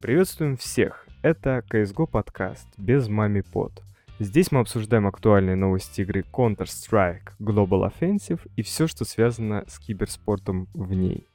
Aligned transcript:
Приветствуем 0.00 0.56
всех! 0.56 1.06
Это 1.20 1.62
CSGO 1.70 2.06
подкаст 2.06 2.66
без 2.78 3.06
мами 3.08 3.42
под. 3.42 3.82
Здесь 4.18 4.50
мы 4.50 4.60
обсуждаем 4.60 5.06
актуальные 5.06 5.56
новости 5.56 6.00
игры 6.00 6.24
Counter-Strike, 6.32 7.34
Global 7.38 7.86
Offensive 7.86 8.40
и 8.56 8.62
все, 8.62 8.86
что 8.86 9.04
связано 9.04 9.62
с 9.68 9.78
киберспортом 9.78 10.68
в 10.72 10.94
ней. 10.94 11.28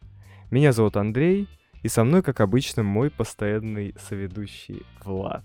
Меня 0.50 0.72
зовут 0.72 0.98
Андрей, 0.98 1.48
и 1.84 1.90
со 1.90 2.04
мной, 2.04 2.24
как 2.24 2.40
обычно, 2.40 2.82
мой 2.82 3.12
постоянный 3.12 3.94
соведущий 4.00 4.84
Влад. 5.04 5.44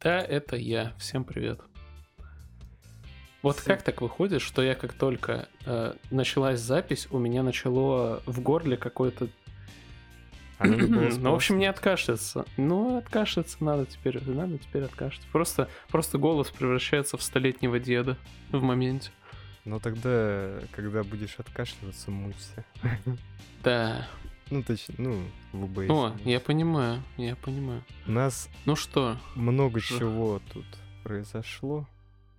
Да, 0.00 0.18
это 0.18 0.56
я. 0.56 0.94
Всем 0.96 1.24
привет. 1.24 1.60
Вот 3.42 3.60
как 3.60 3.82
так 3.82 4.00
выходит, 4.00 4.40
что 4.40 4.62
я 4.62 4.74
как 4.74 4.94
только 4.94 5.50
э, 5.66 5.92
началась 6.10 6.58
запись, 6.58 7.06
у 7.10 7.18
меня 7.18 7.42
начало 7.42 8.22
в 8.24 8.40
горле 8.40 8.78
какое-то 8.78 9.28
ну, 10.60 11.32
в 11.32 11.34
общем, 11.34 11.58
не 11.58 11.66
откашляться. 11.66 12.44
Ну, 12.56 12.98
откашляться 12.98 13.56
надо 13.60 13.86
теперь, 13.86 14.22
надо 14.24 14.58
теперь 14.58 14.84
откашляться. 14.84 15.28
Просто, 15.32 15.68
просто 15.88 16.18
голос 16.18 16.50
превращается 16.50 17.16
в 17.16 17.22
столетнего 17.22 17.78
деда 17.78 18.16
в 18.50 18.62
моменте. 18.62 19.10
Ну, 19.64 19.80
тогда, 19.80 20.60
когда 20.72 21.02
будешь 21.02 21.36
откашливаться, 21.38 22.10
мучься. 22.10 22.64
Да. 23.62 24.06
Ну, 24.50 24.62
точно, 24.62 24.94
ну, 24.98 25.22
в 25.52 25.64
ОБС. 25.64 25.90
О, 25.90 26.16
я 26.24 26.38
понимаю, 26.38 27.02
я 27.16 27.34
понимаю. 27.34 27.82
У 28.06 28.12
нас 28.12 28.50
ну 28.66 28.76
что? 28.76 29.16
много 29.34 29.80
чего 29.80 30.40
тут 30.52 30.66
произошло. 31.02 31.88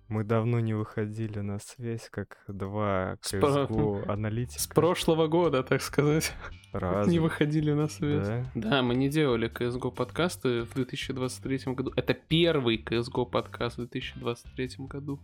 Мы 0.08 0.22
давно 0.22 0.60
не 0.60 0.72
выходили 0.72 1.40
на 1.40 1.58
связь, 1.58 2.08
как 2.10 2.38
два 2.46 3.14
CSGO 3.22 4.06
аналитика. 4.08 4.62
С 4.62 4.66
прошлого 4.68 5.26
года, 5.26 5.64
так 5.64 5.82
сказать. 5.82 6.32
Разве? 6.72 7.12
Не 7.12 7.18
выходили 7.18 7.72
на 7.72 7.88
связь. 7.88 8.28
Да? 8.28 8.44
да, 8.54 8.82
мы 8.82 8.94
не 8.94 9.08
делали 9.08 9.50
CSGO 9.50 9.90
подкасты 9.90 10.62
в 10.62 10.74
2023 10.74 11.74
году. 11.74 11.92
Это 11.96 12.14
первый 12.14 12.80
CSGO 12.80 13.28
подкаст 13.28 13.78
в 13.78 13.88
2023 13.88 14.86
году. 14.86 15.18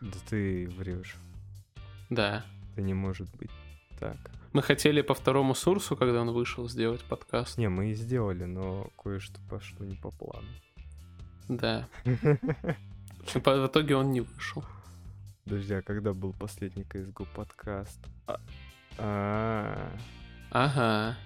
Да 0.00 0.18
ты 0.30 0.68
врешь. 0.68 1.16
Да. 2.08 2.44
Это 2.72 2.82
не 2.82 2.94
может 2.94 3.28
быть 3.36 3.50
так. 3.98 4.16
Мы 4.52 4.62
хотели 4.62 5.02
по 5.02 5.14
второму 5.14 5.56
сурсу, 5.56 5.96
когда 5.96 6.20
он 6.20 6.30
вышел, 6.30 6.68
сделать 6.68 7.02
подкаст. 7.02 7.58
Не, 7.58 7.68
мы 7.68 7.90
и 7.90 7.94
сделали, 7.94 8.44
но 8.44 8.90
кое-что 9.02 9.40
пошло 9.50 9.84
не 9.84 9.96
по 9.96 10.12
плану. 10.12 10.46
Да. 11.48 11.88
В 13.34 13.66
итоге 13.66 13.96
он 13.96 14.12
не 14.12 14.20
вышел. 14.20 14.64
Подожди, 15.44 15.74
а 15.74 15.82
когда 15.82 16.12
был 16.14 16.32
последний 16.32 16.82
CSGO 16.82 17.26
подкаст? 17.34 17.98
А, 18.26 18.40
а. 18.98 19.96
Ага. 20.50 21.16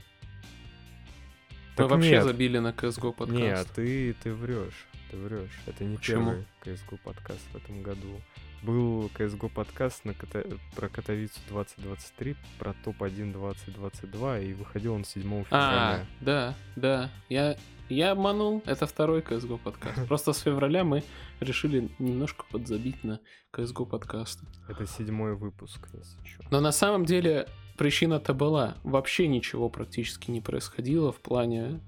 Мы 1.78 1.89
вообще 1.89 2.22
забили 2.22 2.59
на 2.59 2.69
CSGO 2.69 3.12
подкаст. 3.12 3.41
Нет, 3.41 3.69
ты, 3.75 4.14
ты 4.22 4.34
врешь. 4.34 4.86
Ты 5.11 5.17
врешь. 5.17 5.61
Это 5.67 5.84
не 5.84 5.97
первый 5.97 6.44
CSGO 6.64 6.98
подкаст 7.03 7.41
в 7.53 7.56
этом 7.56 7.83
году. 7.83 8.20
Был 8.62 9.10
CSGO 9.14 9.48
подкаст 9.48 10.05
на 10.05 10.14
Ката... 10.14 10.44
про 10.77 10.88
Катовицу 10.88 11.41
2023, 11.48 12.36
про 12.60 12.74
топ-1 12.84 13.32
2022, 13.32 14.38
и 14.38 14.52
выходил 14.52 14.94
он 14.94 15.04
7 15.04 15.22
февраля. 15.22 15.46
А, 15.50 16.06
да, 16.20 16.54
да. 16.77 17.10
Я 17.28 17.56
я 17.88 18.12
обманул, 18.12 18.62
это 18.64 18.86
второй 18.86 19.20
CSGO 19.20 19.58
подкаст. 19.58 20.06
Просто 20.08 20.32
с 20.32 20.38
февраля 20.38 20.84
мы 20.84 21.02
решили 21.41 21.91
немножко 21.98 22.44
подзабить 22.50 23.02
на 23.02 23.19
CSGO 23.52 23.84
подкасты. 23.84 24.46
Это 24.69 24.86
седьмой 24.86 25.34
выпуск, 25.34 25.88
если 25.92 26.24
что. 26.24 26.44
Но 26.50 26.60
на 26.60 26.70
самом 26.70 27.04
деле 27.04 27.48
причина-то 27.76 28.32
была. 28.32 28.76
Вообще 28.84 29.26
ничего 29.26 29.69
практически 29.69 30.30
не 30.30 30.41
происходило 30.41 31.10
в 31.10 31.20
плане 31.20 31.81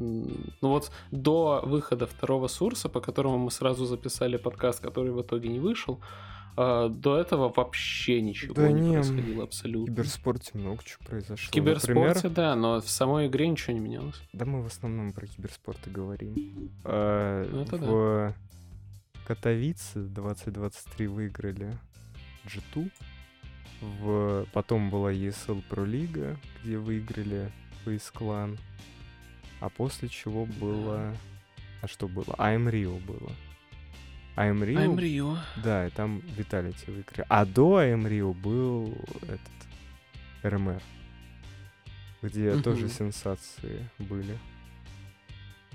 ну 0.00 0.68
вот 0.68 0.90
до 1.10 1.62
выхода 1.64 2.06
второго 2.06 2.48
сурса, 2.48 2.88
по 2.88 3.00
которому 3.00 3.38
мы 3.38 3.50
сразу 3.50 3.84
записали 3.84 4.36
подкаст, 4.36 4.80
который 4.80 5.12
в 5.12 5.20
итоге 5.20 5.48
не 5.48 5.58
вышел, 5.58 6.00
а, 6.56 6.88
до 6.88 7.16
этого 7.16 7.52
вообще 7.54 8.20
ничего 8.20 8.54
да 8.54 8.70
не, 8.70 8.80
не 8.80 8.92
происходило 8.94 9.44
абсолютно. 9.44 9.92
В 9.92 9.96
киберспорте 9.96 10.50
много 10.54 10.82
чего 10.84 11.04
произошло. 11.06 11.48
В 11.48 11.50
киберспорте, 11.50 12.28
Например... 12.28 12.34
да, 12.34 12.56
но 12.56 12.80
в 12.80 12.90
самой 12.90 13.28
игре 13.28 13.48
ничего 13.48 13.72
не 13.74 13.80
менялось. 13.80 14.20
Да 14.32 14.44
мы 14.44 14.62
в 14.62 14.66
основном 14.66 15.12
про 15.12 15.26
киберспорт 15.26 15.86
и 15.86 15.90
говорим. 15.90 16.70
А, 16.84 17.48
ну, 17.50 17.62
это 17.62 17.76
в 17.76 17.80
да. 17.80 18.34
Катовице 19.26 20.00
2023 20.00 21.06
выиграли 21.06 21.78
G2. 22.46 22.90
В... 23.80 24.46
Потом 24.52 24.90
была 24.90 25.12
ESL 25.12 25.62
Pro 25.70 25.86
Лига, 25.86 26.36
где 26.62 26.76
выиграли 26.76 27.50
Face 27.84 28.12
Clan. 28.12 28.58
А 29.60 29.68
после 29.68 30.08
чего 30.08 30.46
было... 30.46 31.14
А 31.82 31.88
что 31.88 32.08
было? 32.08 32.34
I'm 32.38 32.70
Rio 32.70 32.98
было. 33.04 33.32
I'm 34.36 34.60
Rio. 34.60 34.76
I'm 34.76 34.96
Rio. 34.96 35.36
Да, 35.62 35.86
и 35.86 35.90
там 35.90 36.20
Виталити 36.36 36.90
выиграли. 36.90 37.26
А 37.28 37.44
до 37.44 37.82
I'm 37.82 38.02
Rio 38.04 38.32
был 38.32 38.96
этот 39.22 39.40
РМР, 40.42 40.82
где 42.22 42.48
uh-huh. 42.48 42.62
тоже 42.62 42.88
сенсации 42.88 43.88
были. 43.98 44.38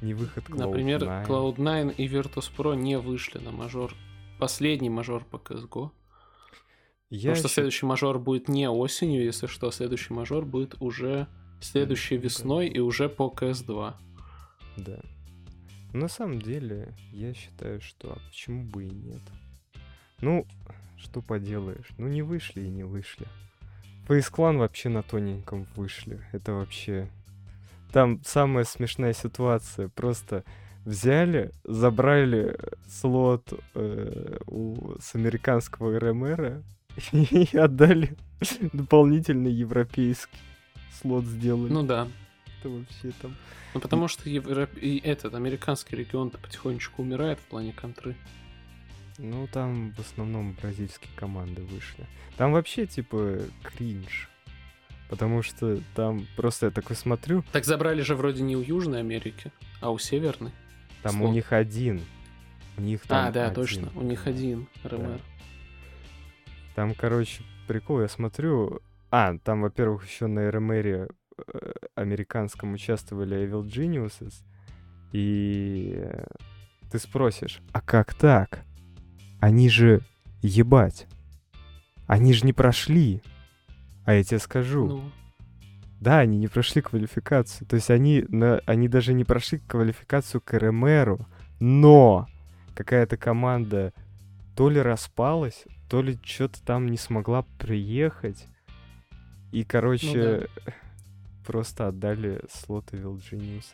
Не 0.02 0.14
выход 0.14 0.46
Cloud9. 0.46 0.58
Например, 0.58 1.04
Cloud9 1.04 1.96
и 1.96 2.08
Virtus.pro 2.08 2.76
не 2.76 2.98
вышли 2.98 3.40
на 3.40 3.52
мажор. 3.52 3.94
Последний 4.40 4.90
мажор 4.90 5.24
по 5.24 5.38
CSGO. 5.38 5.92
Я 7.10 7.32
Потому 7.32 7.36
что 7.36 7.48
еще... 7.48 7.54
следующий 7.54 7.86
мажор 7.86 8.20
будет 8.20 8.50
не 8.50 8.70
осенью, 8.70 9.24
если 9.24 9.48
что, 9.48 9.72
следующий 9.72 10.14
мажор 10.14 10.46
будет 10.46 10.76
уже 10.80 11.28
следующей 11.62 12.18
весной 12.18 12.68
и 12.68 12.80
уже 12.80 13.10
по 13.10 13.34
CS2. 13.36 13.94
Да. 14.78 15.00
На 15.94 16.08
самом 16.08 16.42
деле, 16.42 16.94
я 17.12 17.34
считаю, 17.34 17.80
что 17.80 18.14
а 18.14 18.20
почему 18.28 18.64
бы 18.64 18.86
и 18.86 18.90
нет. 18.90 19.22
Ну, 20.22 20.46
что 20.98 21.22
поделаешь. 21.22 21.88
Ну, 21.98 22.08
не 22.08 22.22
вышли 22.22 22.64
и 22.64 22.70
не 22.70 22.84
вышли. 22.84 23.28
Face 24.08 24.32
Clan 24.32 24.58
вообще 24.58 24.90
на 24.90 25.04
тоненьком 25.04 25.68
вышли. 25.76 26.20
Это 26.32 26.54
вообще... 26.54 27.10
Там 27.92 28.22
самая 28.26 28.66
смешная 28.66 29.14
ситуация. 29.14 29.88
Просто 29.88 30.44
взяли, 30.84 31.52
забрали 31.64 32.58
слот 32.88 33.54
э, 33.74 34.38
у, 34.48 35.00
с 35.00 35.16
американского 35.16 35.98
РМР 36.00 36.64
и 37.14 37.58
отдали 37.58 38.18
дополнительный 38.74 39.52
европейский 39.52 40.38
слот 41.02 41.26
сделали. 41.26 41.72
Ну 41.72 41.84
да. 41.84 42.08
Это 42.60 42.70
вообще 42.70 43.12
там... 43.22 43.36
Ну, 43.74 43.80
потому 43.82 44.08
что 44.08 44.30
Европ... 44.30 44.70
и 44.78 44.98
этот 44.98 45.36
американский 45.36 45.96
регион-то 45.96 46.38
потихонечку 46.38 47.02
умирает 47.02 47.40
в 47.40 47.44
плане 47.44 47.74
контры. 47.74 48.16
Ну, 49.18 49.48
там 49.48 49.92
в 49.94 50.00
основном 50.00 50.54
бразильские 50.62 51.12
команды 51.16 51.62
вышли. 51.62 52.06
Там 52.38 52.52
вообще, 52.54 52.86
типа, 52.86 53.40
кринж. 53.64 54.30
Потому 55.10 55.44
что 55.44 55.80
там 55.94 56.26
просто 56.36 56.68
я 56.68 56.72
такой 56.72 56.96
смотрю... 56.96 57.44
Так 57.52 57.66
забрали 57.66 58.02
же 58.02 58.16
вроде 58.16 58.42
не 58.42 58.56
у 58.56 58.62
Южной 58.62 59.00
Америки, 59.00 59.52
а 59.80 59.92
у 59.92 59.98
Северной. 60.00 60.52
Там 61.04 61.18
Слот. 61.18 61.30
у 61.30 61.34
них 61.34 61.54
один. 61.54 62.02
У 62.78 62.82
них 62.82 63.02
там 63.04 63.28
А, 63.28 63.32
да, 63.32 63.44
один. 63.46 63.56
точно. 63.56 63.92
У 63.96 64.02
них 64.02 64.26
один 64.26 64.68
РМР. 64.84 65.08
Да. 65.08 65.20
Там, 66.76 66.94
короче, 66.96 67.44
прикол, 67.68 68.02
я 68.02 68.08
смотрю... 68.08 68.82
А, 69.16 69.38
там, 69.38 69.62
во-первых, 69.62 70.06
еще 70.06 70.28
на 70.28 70.52
РМРе 70.52 71.08
Э, 71.38 71.72
американском 71.96 72.74
участвовали 72.74 73.38
Evil 73.46 73.64
Geniuses, 73.64 74.34
и 75.12 76.02
ты 76.90 77.00
спросишь, 77.00 77.62
а 77.74 77.82
как 77.82 78.14
так? 78.14 78.64
Они 79.42 79.70
же 79.70 80.02
ебать. 80.42 81.08
Они 82.08 82.34
же 82.34 82.46
не 82.46 82.54
прошли. 82.54 83.22
А 84.06 84.14
я 84.14 84.24
тебе 84.24 84.40
скажу. 84.40 84.88
Ну. 84.88 85.12
Да, 86.00 86.20
они 86.20 86.38
не 86.38 86.48
прошли 86.48 86.82
квалификацию. 86.82 87.68
То 87.68 87.76
есть 87.76 87.90
они, 87.90 88.26
на, 88.30 88.60
они 88.66 88.88
даже 88.88 89.14
не 89.14 89.26
прошли 89.26 89.60
квалификацию 89.60 90.40
к 90.42 90.58
РМРу. 90.58 91.28
Но 91.60 92.28
какая-то 92.76 93.18
команда 93.18 93.94
то 94.56 94.70
ли 94.70 94.80
распалась, 94.80 95.66
то 95.90 96.02
ли 96.02 96.18
что-то 96.24 96.64
там 96.64 96.88
не 96.88 96.98
смогла 96.98 97.44
приехать. 97.58 98.48
И, 99.56 99.64
короче, 99.64 100.08
ну, 100.08 100.48
да 100.66 100.74
просто 101.46 101.88
отдали 101.88 102.42
слоты 102.52 102.98
Вилджиниуса. 102.98 103.74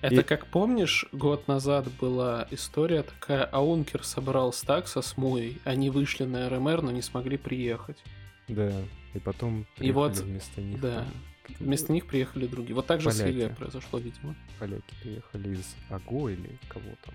Это 0.00 0.20
и... 0.20 0.22
как 0.22 0.46
помнишь, 0.46 1.06
год 1.10 1.48
назад 1.48 1.88
была 2.00 2.46
история 2.52 3.02
такая, 3.02 3.44
Аункер 3.44 4.04
собрал 4.04 4.52
стак 4.52 4.86
со 4.86 5.02
Смуей, 5.02 5.60
они 5.64 5.90
вышли 5.90 6.24
на 6.24 6.48
РМР, 6.48 6.82
но 6.82 6.92
не 6.92 7.02
смогли 7.02 7.36
приехать. 7.36 7.98
Да, 8.46 8.70
и 9.14 9.18
потом 9.18 9.66
и 9.78 9.90
вот, 9.90 10.16
вместо 10.18 10.60
них. 10.60 10.80
Да, 10.80 10.98
там... 10.98 11.56
вместо 11.58 11.92
них 11.92 12.06
приехали 12.06 12.46
другие. 12.46 12.76
Вот 12.76 12.86
так 12.86 13.00
же 13.00 13.08
Поляки. 13.08 13.22
с 13.22 13.30
Илья 13.32 13.48
произошло, 13.48 13.98
видимо. 13.98 14.36
Поляки 14.60 14.94
приехали 15.02 15.56
из 15.56 15.74
АГО 15.90 16.28
или 16.28 16.56
кого 16.68 16.90
там. 17.04 17.14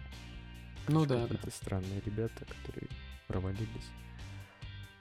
Ну 0.89 1.05
да, 1.05 1.25
да. 1.27 1.37
странные 1.49 2.01
ребята, 2.05 2.43
которые 2.43 2.89
провалились. 3.27 3.89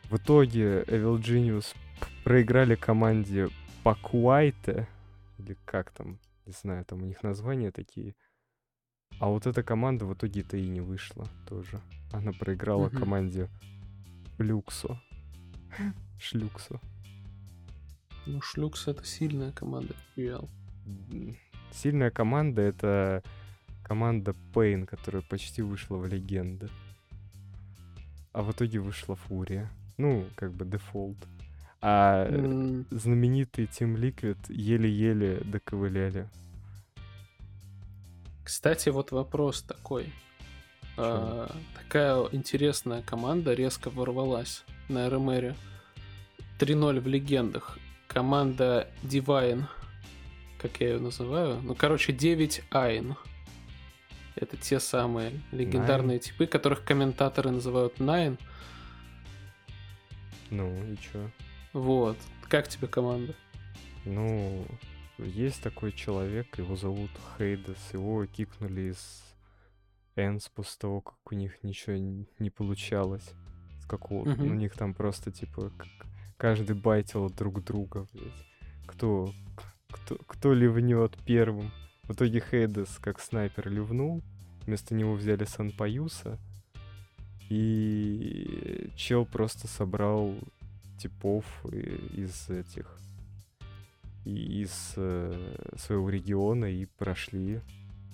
В 0.04 0.16
итоге 0.16 0.82
Evil 0.82 1.18
Genius 1.18 1.74
проиграли 2.24 2.74
команде 2.74 3.48
Пакуайте, 3.82 4.86
или 5.38 5.56
как 5.64 5.90
там 5.90 6.18
Не 6.46 6.52
знаю, 6.52 6.84
там 6.84 7.02
у 7.02 7.06
них 7.06 7.22
названия 7.22 7.70
такие. 7.70 8.14
А 9.20 9.28
вот 9.28 9.46
эта 9.46 9.62
команда 9.62 10.04
в 10.06 10.14
итоге-то 10.14 10.56
и 10.56 10.66
не 10.68 10.80
вышла 10.80 11.26
тоже. 11.48 11.80
Она 12.12 12.32
проиграла 12.32 12.88
Мгм. 12.88 12.98
команде 12.98 13.48
Люксо. 14.38 15.00
Шлюксо. 16.18 16.80
Ну, 18.26 18.40
Шлюкс 18.40 18.88
это 18.88 19.04
сильная 19.04 19.52
команда. 19.52 19.94
М, 20.16 21.36
Сильная 21.72 22.10
команда— 22.10 22.62
это 22.62 23.22
команда 23.84 24.34
Пейн, 24.54 24.86
которая 24.86 25.22
почти 25.22 25.62
вышла 25.62 25.96
в 25.96 26.06
легенды. 26.06 26.68
А 28.32 28.42
в 28.42 28.50
итоге 28.52 28.78
вышла 28.78 29.16
Фурия. 29.16 29.70
Ну, 29.98 30.26
как 30.36 30.52
бы 30.52 30.64
дефолт. 30.64 31.16
А 31.84 32.28
знаменитый 32.90 33.64
Team 33.64 33.96
Liquid 33.96 34.38
еле-еле 34.48 35.40
доковыляли. 35.44 36.28
Кстати, 38.44 38.88
вот 38.88 39.10
вопрос 39.10 39.62
такой. 39.62 40.12
А, 40.96 41.50
такая 41.74 42.28
интересная 42.30 43.02
команда 43.02 43.54
резко 43.54 43.90
ворвалась 43.90 44.64
на 44.88 45.10
РМР. 45.10 45.56
3-0 46.60 47.00
в 47.00 47.06
легендах. 47.08 47.78
Команда 48.06 48.88
Divine, 49.02 49.64
как 50.58 50.80
я 50.80 50.90
ее 50.90 50.98
называю. 51.00 51.60
Ну, 51.62 51.74
короче, 51.74 52.12
9 52.12 52.62
Айн. 52.70 53.16
Это 54.36 54.56
те 54.56 54.78
самые 54.78 55.32
легендарные 55.50 56.20
типы, 56.20 56.46
которых 56.46 56.84
комментаторы 56.84 57.50
называют 57.50 57.98
Nine. 57.98 58.38
Ну, 60.50 60.72
и 60.84 60.96
чё? 60.96 61.28
Вот. 61.72 62.18
Как 62.48 62.68
тебе 62.68 62.86
команда? 62.86 63.34
Ну, 64.04 64.66
есть 65.18 65.62
такой 65.62 65.92
человек, 65.92 66.58
его 66.58 66.76
зовут 66.76 67.10
Хейдес. 67.36 67.92
Его 67.92 68.26
кикнули 68.26 68.90
из 68.90 69.22
Энс 70.16 70.48
после 70.48 70.78
того, 70.78 71.00
как 71.00 71.16
у 71.30 71.34
них 71.34 71.62
ничего 71.62 71.96
не 71.96 72.50
получалось. 72.50 73.28
С 73.80 73.86
какого 73.86 74.28
Мгм. 74.28 74.50
У 74.52 74.54
них 74.54 74.74
там 74.74 74.94
просто, 74.94 75.30
типа, 75.30 75.72
каждый 76.36 76.76
байтил 76.76 77.30
друг 77.30 77.64
друга, 77.64 78.06
блядь. 78.12 78.32
Кто, 78.86 79.32
кто, 79.90 80.16
кто 80.26 80.52
ливнет 80.52 81.16
первым. 81.24 81.70
В 82.02 82.12
итоге 82.12 82.40
Хейдес 82.40 82.98
как 82.98 83.20
снайпер 83.20 83.70
ливнул. 83.70 84.22
Вместо 84.66 84.94
него 84.94 85.14
взяли 85.14 85.44
Санпаюса. 85.44 86.38
И 87.48 88.90
чел 88.96 89.26
просто 89.26 89.68
собрал 89.68 90.34
типов 91.02 91.44
и- 91.72 92.20
из 92.22 92.48
этих 92.50 92.98
и 94.24 94.62
из 94.62 94.92
э, 94.96 95.56
своего 95.76 96.08
региона 96.08 96.66
и 96.66 96.84
прошли. 96.86 97.60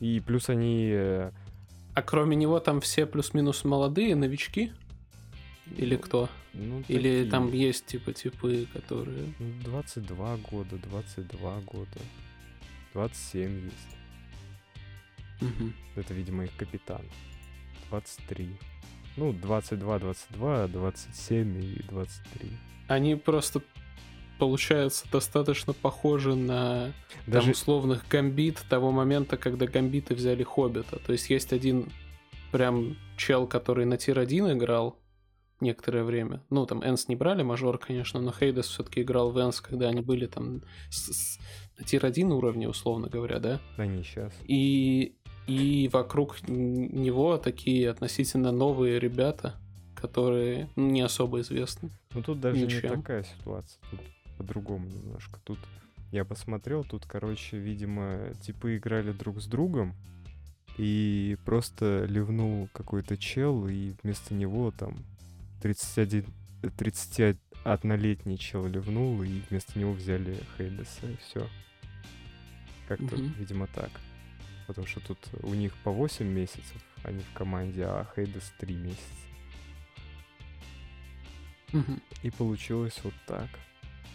И 0.01 0.21
плюс 0.21 0.49
они... 0.49 0.89
э, 0.91 1.31
А 1.95 2.03
кроме 2.03 2.35
него 2.35 2.61
там 2.61 2.81
все 2.81 3.05
плюс-минус 3.07 3.65
молодые, 3.65 4.15
новички? 4.17 4.73
Или 5.77 5.97
кто? 5.97 6.31
ну, 6.55 6.81
Или 6.89 7.11
такие, 7.25 7.31
там 7.31 7.53
есть 7.53 7.85
типа 7.85 8.15
типы, 8.15 8.67
которые... 8.73 9.35
ну, 9.39 9.53
22 9.65 10.37
года, 10.51 10.79
22 10.79 11.61
года, 11.61 11.99
27 12.95 13.65
есть. 13.65 13.97
Мгм. 15.43 15.75
Это, 15.95 16.15
видимо, 16.15 16.45
их 16.45 16.57
капитан. 16.57 17.03
23. 17.91 18.49
Ну, 19.19 19.33
22, 19.33 19.99
22, 19.99 20.69
27 20.69 21.65
и 21.65 21.83
23. 21.91 22.51
Они 22.89 23.17
просто 23.17 23.61
получаются 24.39 25.07
достаточно 25.11 25.73
похожи 25.73 26.35
на 26.37 26.93
там 27.27 27.33
Даже 27.33 27.51
условных 27.51 28.07
гамбит 28.09 28.65
того 28.69 28.93
момента, 28.93 29.37
когда 29.37 29.67
гамбиты 29.67 30.15
взяли 30.15 30.45
HObbit 30.45 30.85
а. 30.85 30.99
То 31.01 31.13
есть 31.13 31.29
есть 31.31 31.53
один 31.53 31.91
прям 32.53 32.97
чел, 33.17 33.47
который 33.49 33.85
на 33.85 33.97
tier-1 33.97 34.53
играл 34.57 34.99
некоторое 35.61 36.05
время. 36.05 36.41
Ну, 36.51 36.67
там 36.67 36.85
ENCE 36.85 37.09
не 37.09 37.17
брали, 37.17 37.43
мажор, 37.43 37.79
конечно, 37.79 38.21
но 38.21 38.33
Hades 38.33 38.69
все-таки 38.69 39.03
играл 39.03 39.33
в 39.33 39.39
ENCE, 39.41 39.61
когда 39.61 39.89
они 39.89 40.03
были 40.03 40.27
там 40.27 40.63
с- 40.89 41.13
с- 41.13 41.39
на 41.77 41.85
tier-1 41.85 42.33
уровне, 42.33 42.69
условно 42.69 43.09
говоря, 43.09 43.41
да? 43.41 43.61
они 43.77 44.05
сейчас. 44.05 44.33
И, 44.45 45.17
и 45.49 45.89
вокруг 45.93 46.47
него 46.47 47.39
такие 47.39 47.91
относительно 47.91 48.53
новые 48.53 49.01
ребята, 49.01 49.55
которые 49.95 50.69
ну, 50.77 50.91
не 50.91 51.01
особо 51.01 51.41
известны. 51.41 51.91
Ну, 52.15 52.23
тут 52.23 52.41
даже 52.41 52.59
не 52.59 52.65
Ничем. 52.67 52.91
такая 53.03 53.25
ситуация. 53.25 53.81
Тут 53.91 54.01
по-другому 54.37 54.87
немножко. 54.89 55.41
Тут 55.45 55.59
я 56.13 56.25
посмотрел, 56.25 56.85
тут, 56.85 57.07
короче, 57.07 57.59
видимо, 57.59 58.33
типы 58.43 58.77
играли 58.77 59.13
друг 59.13 59.41
с 59.41 59.47
другом, 59.47 59.95
и 60.77 61.37
просто 61.45 62.05
ливнул 62.09 62.69
какой-то 62.73 63.17
чел, 63.17 63.67
и 63.67 63.95
вместо 64.03 64.35
него 64.35 64.71
там 64.71 64.97
31, 65.61 66.25
31-летний 66.63 68.39
чел 68.39 68.67
ливнул, 68.67 69.23
и 69.23 69.41
вместо 69.51 69.79
него 69.79 69.93
взяли 69.93 70.39
Хейдеса, 70.57 71.11
и 71.11 71.17
все. 71.17 71.47
Как-то, 72.87 73.17
Мгм. 73.17 73.35
видимо, 73.39 73.67
так. 73.75 73.91
Потому 74.69 74.87
что 74.87 75.01
тут 75.01 75.19
у 75.43 75.55
них 75.55 75.75
по 75.83 75.91
8 75.91 76.27
месяцев, 76.27 76.77
они 77.03 77.21
в 77.21 77.33
команде, 77.33 77.85
а 77.85 78.07
Хейдес 78.15 78.53
3 78.59 78.75
месяца. 78.75 79.03
Мгм. 81.73 82.03
И 82.23 82.31
получилось 82.31 83.01
вот 83.03 83.15
так. 83.27 83.49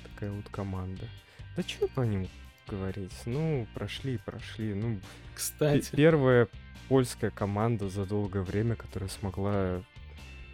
Такая 0.04 0.32
вот 0.32 0.48
команда. 0.50 1.10
Да 1.58 1.64
что 1.64 1.88
по 1.88 2.02
ним 2.02 2.28
говорить? 2.68 3.14
Ну, 3.26 3.66
прошли, 3.74 4.20
прошли. 4.20 4.76
Ну, 4.76 5.00
Кстати, 5.34 5.90
первая 5.96 6.48
польская 6.88 7.32
команда 7.32 7.90
за 7.90 8.06
долгое 8.06 8.44
время, 8.44 8.76
которая 8.76 9.10
смогла 9.10 9.84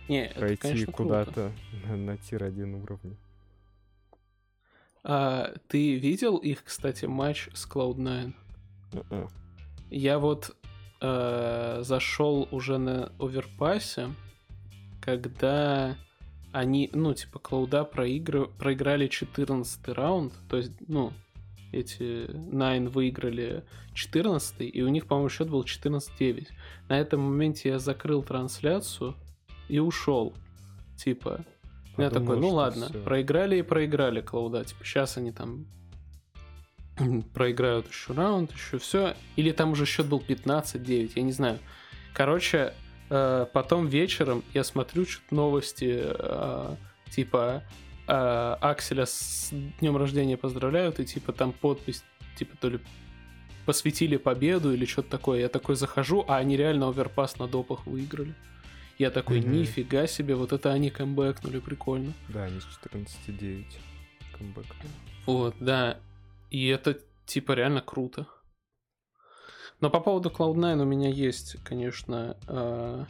не, 0.08 0.32
пройти 0.34 0.86
куда-то 0.86 1.52
на, 1.86 1.98
на 1.98 2.18
тир-1 2.18 2.84
уровне. 2.84 3.18
А, 5.04 5.54
ты 5.68 5.98
видел 5.98 6.38
их, 6.38 6.64
кстати, 6.64 7.04
матч 7.04 7.50
с 7.54 7.68
Cloud9? 7.68 8.34
Мгм. 8.94 9.30
Я 9.90 10.20
вот 10.20 10.56
э, 11.02 11.80
зашел 11.82 12.48
уже 12.52 12.78
на 12.78 13.12
оверпассе, 13.20 14.10
когда 15.02 15.96
они, 16.52 16.90
ну, 16.94 17.14
типа, 17.14 17.40
Клауда 17.40 17.84
проигры- 17.92 18.50
проиграли 18.58 19.08
14 19.08 19.88
раунд, 19.90 20.34
то 20.50 20.58
есть, 20.58 20.72
ну, 20.88 21.14
эти 21.72 22.26
Nine 22.32 22.90
выиграли 22.90 23.64
14 23.94 24.62
и 24.62 24.82
у 24.82 24.88
них, 24.90 25.06
по-моему, 25.06 25.30
счет 25.30 25.50
был 25.50 25.64
14-9. 25.64 26.48
На 26.88 27.00
этом 27.00 27.22
моменте 27.22 27.70
я 27.70 27.80
закрыл 27.80 28.24
трансляцию 28.24 29.16
и 29.68 29.78
ушел. 29.80 30.34
Типа, 30.98 31.46
я 31.98 32.10
Подумал, 32.10 32.28
такой, 32.28 32.40
ну 32.40 32.50
ладно, 32.50 32.88
всё. 32.88 33.04
проиграли 33.04 33.58
и 33.58 33.62
проиграли 33.62 34.22
Клауда. 34.22 34.64
Типа, 34.66 34.84
сейчас 34.84 35.18
они 35.18 35.32
там 35.32 35.68
проиграют 37.34 37.88
еще 37.90 38.14
раунд, 38.14 38.52
еще 38.54 38.78
все. 38.78 39.16
Или 39.36 39.52
там 39.52 39.72
уже 39.72 39.86
счет 39.86 40.06
был 40.08 40.20
15-9, 40.26 41.12
я 41.16 41.22
не 41.22 41.32
знаю. 41.32 41.60
Короче, 42.14 42.74
э, 43.10 43.46
потом 43.54 43.88
вечером 43.88 44.44
я 44.54 44.64
смотрю 44.64 45.06
что-то 45.06 45.36
новости, 45.36 46.02
э, 46.04 46.76
типа 47.12 47.64
э, 48.08 48.12
Акселя 48.62 49.06
с 49.06 49.50
днем 49.80 49.98
рождения 49.98 50.38
поздравляют, 50.38 51.00
и 51.00 51.06
типа 51.06 51.32
там 51.34 51.52
подпись, 51.54 52.04
типа 52.38 52.58
то 52.58 52.70
ли 52.70 52.80
посвятили 53.66 54.18
победу 54.18 54.74
или 54.74 54.86
что-то 54.86 55.10
такое. 55.12 55.42
Я 55.42 55.50
такой 55.50 55.76
захожу, 55.76 56.26
а 56.28 56.38
они 56.38 56.58
реально 56.58 56.90
оверпас 56.90 57.38
на 57.38 57.48
допах 57.48 57.86
выиграли. 57.86 58.34
Я 58.98 59.12
такой, 59.12 59.40
Мгм. 59.40 59.54
нифига 59.54 60.08
себе, 60.08 60.36
вот 60.36 60.52
это 60.52 60.74
они 60.74 60.90
камбэкнули, 60.90 61.60
прикольно. 61.60 62.12
Да, 62.28 62.44
они 62.46 62.60
с 62.60 62.66
14-9 62.66 63.66
камбэк. 64.38 64.66
Вот, 65.26 65.56
да. 65.60 66.00
И 66.50 66.68
это, 66.68 67.00
типа, 67.26 67.54
реально 67.54 67.82
круто. 67.82 68.28
Но 69.82 69.90
по 69.90 70.00
поводу 70.00 70.30
Cloud9 70.30 70.82
у 70.82 70.86
меня 70.86 71.10
есть, 71.10 71.56
конечно, 71.64 72.36
э, 72.48 73.06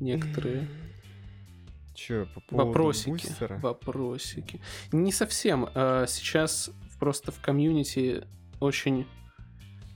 некоторые 0.00 0.68
Че, 1.94 2.26
по 2.34 2.40
поводу 2.40 2.66
вопросики. 2.68 3.10
бустера? 3.10 3.58
Вопросики. 3.58 4.60
Не 4.92 5.12
совсем. 5.12 5.68
Э, 5.74 6.04
Сейчас 6.08 6.70
просто 6.98 7.32
в 7.32 7.40
комьюнити 7.40 8.24
очень... 8.60 9.06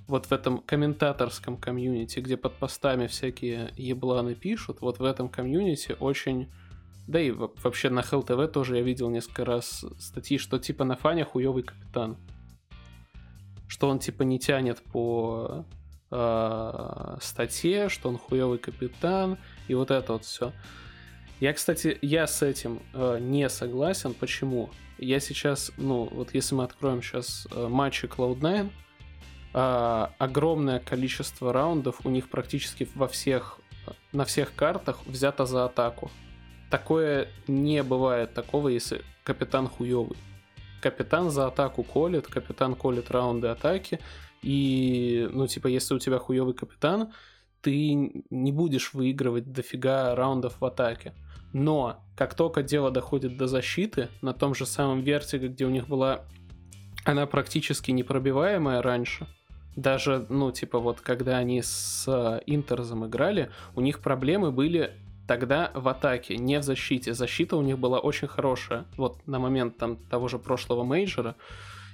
Вот 0.06 0.26
в 0.26 0.32
этом 0.32 0.58
комментаторском 0.62 1.58
комьюнити, 1.58 2.20
где 2.20 2.38
под 2.38 2.54
постами 2.54 3.06
всякие 3.08 3.73
ебланы 3.76 4.35
пишут, 4.35 4.80
вот 4.80 4.99
в 5.00 5.04
этом 5.04 5.28
комьюнити 5.28 5.97
очень... 6.00 6.50
Да 7.06 7.20
и 7.20 7.30
во- 7.30 7.52
вообще 7.62 7.90
на 7.90 8.02
ХЛТВ 8.02 8.50
тоже 8.52 8.76
я 8.76 8.82
видел 8.82 9.11
несколько 9.11 9.44
раз 9.44 9.85
статьи, 9.99 10.38
что 10.38 10.58
типа 10.58 10.85
на 10.85 10.97
фане 10.97 11.25
хуёвый 11.25 11.62
капитан. 11.64 12.16
Что 13.68 13.88
он 13.88 14.00
типа 14.00 14.25
не 14.25 14.40
тянет 14.40 14.82
по 14.82 15.64
э, 16.10 17.16
статье, 17.20 17.88
что 17.88 18.08
он 18.08 18.18
хуёвый 18.18 18.58
капитан, 18.58 19.38
и 19.68 19.75
вот 19.75 19.92
это 19.92 20.14
вот 20.14 20.25
все. 20.25 20.52
Я, 21.40 21.52
кстати, 21.52 21.96
я 22.02 22.26
с 22.26 22.42
этим 22.42 22.82
э, 22.94 23.18
не 23.20 23.48
согласен. 23.48 24.12
Почему? 24.14 24.70
Я 24.98 25.20
сейчас, 25.20 25.70
ну, 25.76 26.08
вот 26.10 26.34
если 26.34 26.56
мы 26.56 26.64
откроем 26.64 27.02
сейчас 27.02 27.46
э, 27.52 27.68
матчи 27.68 28.06
Cloud9, 28.06 28.70
а, 29.54 30.12
огромное 30.18 30.78
количество 30.78 31.52
раундов 31.52 32.04
у 32.04 32.10
них 32.10 32.28
практически 32.28 32.88
во 32.94 33.08
всех, 33.08 33.58
на 34.12 34.25
всех 34.25 34.54
картах 34.54 35.06
взято 35.06 35.46
за 35.46 35.64
атаку. 35.64 36.10
Такое 36.70 37.28
не 37.46 37.82
бывает 37.82 38.34
такого, 38.34 38.68
если 38.68 39.02
капитан 39.25 39.68
хуёвый. 39.68 40.16
Капитан 40.80 41.30
за 41.30 41.47
атаку 41.47 41.82
колет, 41.82 42.26
капитан 42.26 42.75
колет 42.75 43.11
раунды 43.11 43.49
атаки, 43.49 44.00
и, 44.42 45.28
ну, 45.32 45.47
типа, 45.47 45.66
если 45.66 45.94
у 45.94 45.99
тебя 45.99 46.18
хуёвый 46.18 46.54
капитан, 46.54 47.12
ты 47.61 48.23
не 48.30 48.52
будешь 48.52 48.94
выигрывать 48.94 49.52
дофига 49.52 50.14
раундов 50.14 50.61
в 50.61 50.64
атаке. 50.64 51.12
Но 51.52 52.04
как 52.16 52.35
только 52.35 52.62
дело 52.62 52.90
доходит 52.90 53.37
до 53.37 53.47
защиты, 53.47 54.08
на 54.23 54.32
том 54.32 54.54
же 54.54 54.66
самом 54.66 55.00
вертиге, 55.00 55.49
где 55.49 55.64
у 55.64 55.70
них 55.70 55.88
была 55.88 56.25
она 57.04 57.26
практически 57.26 57.90
непробиваемая 57.90 58.82
раньше, 58.82 59.26
даже, 59.76 60.26
ну, 60.28 60.50
типа, 60.50 60.78
вот 60.78 61.00
когда 61.00 61.38
они 61.38 61.62
с 61.62 62.04
э, 62.06 62.40
Интерзом 62.47 63.06
играли, 63.06 63.50
у 63.76 63.80
них 63.80 64.00
проблемы 64.00 64.50
были 64.50 64.92
тогда 65.28 65.70
в 65.75 65.87
атаке, 65.88 66.38
не 66.38 66.58
в 66.58 66.62
защите. 66.62 67.12
Защита 67.12 67.56
у 67.56 67.62
них 67.62 67.78
была 67.78 68.00
очень 68.00 68.26
хорошая. 68.26 68.87
Вот 68.97 69.25
на 69.26 69.38
момент 69.38 69.76
там 69.76 69.97
того 69.97 70.26
же 70.26 70.38
прошлого 70.38 70.85
мейджора, 70.85 71.37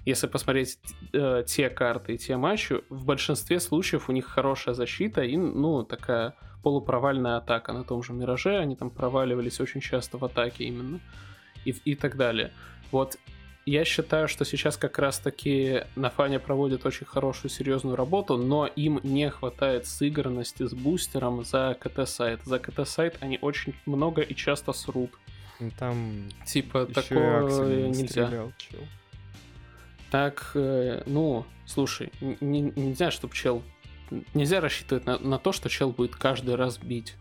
если 0.07 0.29
посмотреть 0.29 0.79
э, 1.12 1.43
те 1.47 1.69
карты 1.69 2.14
и 2.14 2.19
те 2.19 2.37
матчи, 2.37 2.76
в 2.88 3.05
большинстве 3.05 3.59
случаев 3.59 4.09
у 4.09 4.12
них 4.12 4.26
хорошая 4.26 4.75
защита 4.75 5.23
и, 5.23 5.37
ну, 5.37 5.83
такая 5.83 6.35
полупровальная 6.62 7.37
атака 7.37 7.73
на 7.73 7.83
том 7.83 8.03
же 8.03 8.12
Мираже. 8.12 8.57
Они 8.59 8.76
там 8.76 8.91
проваливались 8.91 9.61
очень 9.61 9.81
часто 9.81 10.17
в 10.17 10.25
атаке 10.25 10.64
именно. 10.64 11.00
И, 11.64 11.71
и 11.85 11.95
так 11.97 12.17
далее. 12.17 12.53
Вот 12.93 13.19
я 13.66 13.85
считаю, 13.85 14.28
что 14.28 14.44
сейчас 14.44 14.76
как 14.76 14.99
раз-таки 14.99 15.83
на 15.97 16.11
фане 16.11 16.38
проводят 16.38 16.85
очень 16.87 17.06
хорошую, 17.06 17.50
серьезную 17.50 17.97
работу, 17.97 18.37
но 18.37 18.66
им 18.66 19.00
не 19.02 19.30
хватает 19.30 19.87
сыгранности 19.87 20.66
с 20.66 20.75
бустером 20.75 21.44
за 21.44 21.76
КТ-сайт. 21.80 22.40
За 22.44 22.59
КТ-сайт 22.59 23.16
они 23.21 23.38
очень 23.40 23.75
много 23.87 24.21
и 24.23 24.35
часто 24.35 24.73
срут. 24.73 25.11
Ну, 25.61 25.71
Там 25.78 26.28
Типа 26.47 26.85
такого 26.87 27.66
не 27.68 27.88
нельзя. 27.88 28.26
стрелял, 28.26 28.52
чел. 28.59 28.80
Так, 30.11 30.50
э, 30.54 31.02
ну, 31.06 31.44
слушай, 31.66 32.12
не, 32.21 32.61
нельзя, 32.61 33.11
чтобы 33.11 33.35
чел... 33.35 33.62
Нельзя 34.35 34.61
рассчитывать 34.61 35.06
на, 35.06 35.18
на 35.18 35.38
то, 35.38 35.52
что 35.52 35.68
чел 35.68 35.90
будет 35.90 36.14
каждый 36.14 36.54
раз 36.56 36.78
бить. 36.78 37.14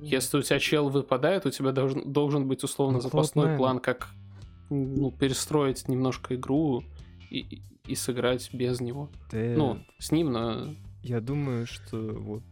Если 0.00 0.38
у 0.38 0.42
тебя 0.42 0.58
чел 0.58 0.88
выпадает, 0.88 1.44
у 1.46 1.50
тебя 1.50 1.72
должен, 1.72 2.10
должен 2.10 2.48
быть 2.48 2.64
условно 2.64 2.94
Ну, 2.96 3.02
запасной 3.02 3.48
Cloud9. 3.50 3.56
план, 3.58 3.78
как 3.80 4.08
ну, 4.70 5.10
перестроить 5.10 5.88
немножко 5.88 6.34
игру 6.36 6.82
и, 7.30 7.62
и- 7.86 7.94
сыграть 7.94 8.54
без 8.54 8.80
него. 8.80 9.10
Да, 9.32 9.38
Ну, 9.56 9.80
с 9.98 10.12
ним, 10.12 10.30
но... 10.32 10.74
Я 11.02 11.20
думаю, 11.20 11.66
что 11.66 11.96
вот 11.98 12.44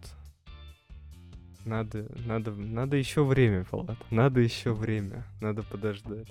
надо, 1.64 2.06
надо, 2.26 2.50
надо 2.52 2.96
еще 2.96 3.25
время, 3.25 3.64
Влад. 3.70 3.96
Надо 4.10 4.40
еще 4.40 4.72
время. 4.72 5.25
Надо 5.40 5.62
подождать. 5.62 6.28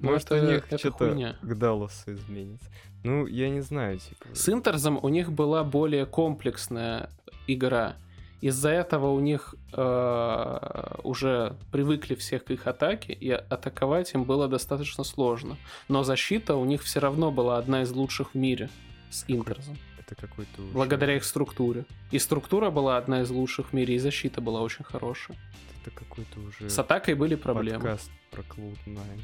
Ну, 0.00 0.10
Может, 0.10 0.32
это- 0.32 0.44
у 0.46 0.50
них 0.50 0.66
что-то 0.78 1.36
к 1.42 1.54
Далласу 1.58 2.12
изменится. 2.12 2.68
Ну, 3.04 3.26
я 3.26 3.48
не 3.50 3.60
знаю, 3.60 3.98
типа. 3.98 4.26
С 4.34 4.48
Интерзом 4.48 4.98
у 5.02 5.08
них 5.08 5.32
была 5.32 5.64
более 5.64 6.06
комплексная 6.06 7.10
игра. 7.46 7.96
Из-за 8.42 8.70
этого 8.70 9.06
у 9.12 9.20
них 9.20 9.54
э, 9.72 10.94
уже 11.04 11.56
привыкли 11.70 12.16
всех 12.16 12.44
к 12.44 12.50
их 12.50 12.66
атаке, 12.66 13.12
и 13.12 13.30
атаковать 13.30 14.12
им 14.14 14.24
было 14.24 14.48
достаточно 14.48 15.04
сложно. 15.04 15.56
Но 15.88 16.02
защита 16.02 16.56
у 16.56 16.64
них 16.64 16.82
все 16.82 16.98
равно 17.00 17.30
была 17.30 17.56
одна 17.58 17.82
из 17.82 17.92
лучших 17.92 18.32
в 18.32 18.34
мире 18.34 18.68
с 19.10 19.24
Интерзом. 19.28 19.78
Это 20.00 20.16
какой-то 20.16 20.60
уже- 20.60 20.72
Благодаря 20.72 21.14
их 21.16 21.24
структуре. 21.24 21.84
И 22.10 22.18
структура 22.18 22.70
была 22.70 22.96
одна 22.98 23.22
из 23.22 23.30
лучших 23.30 23.68
в 23.70 23.72
мире, 23.74 23.94
и 23.94 23.98
защита 23.98 24.40
была 24.40 24.60
очень 24.60 24.84
хорошая. 24.84 25.36
Это 25.80 25.92
какой-то 25.94 26.40
уже 26.40 26.68
С 26.68 26.78
атакой 26.80 27.14
были 27.14 27.36
проблемы. 27.36 27.78
подкаст 27.78 28.10
про 28.32 28.42
Cloud9. 28.42 29.20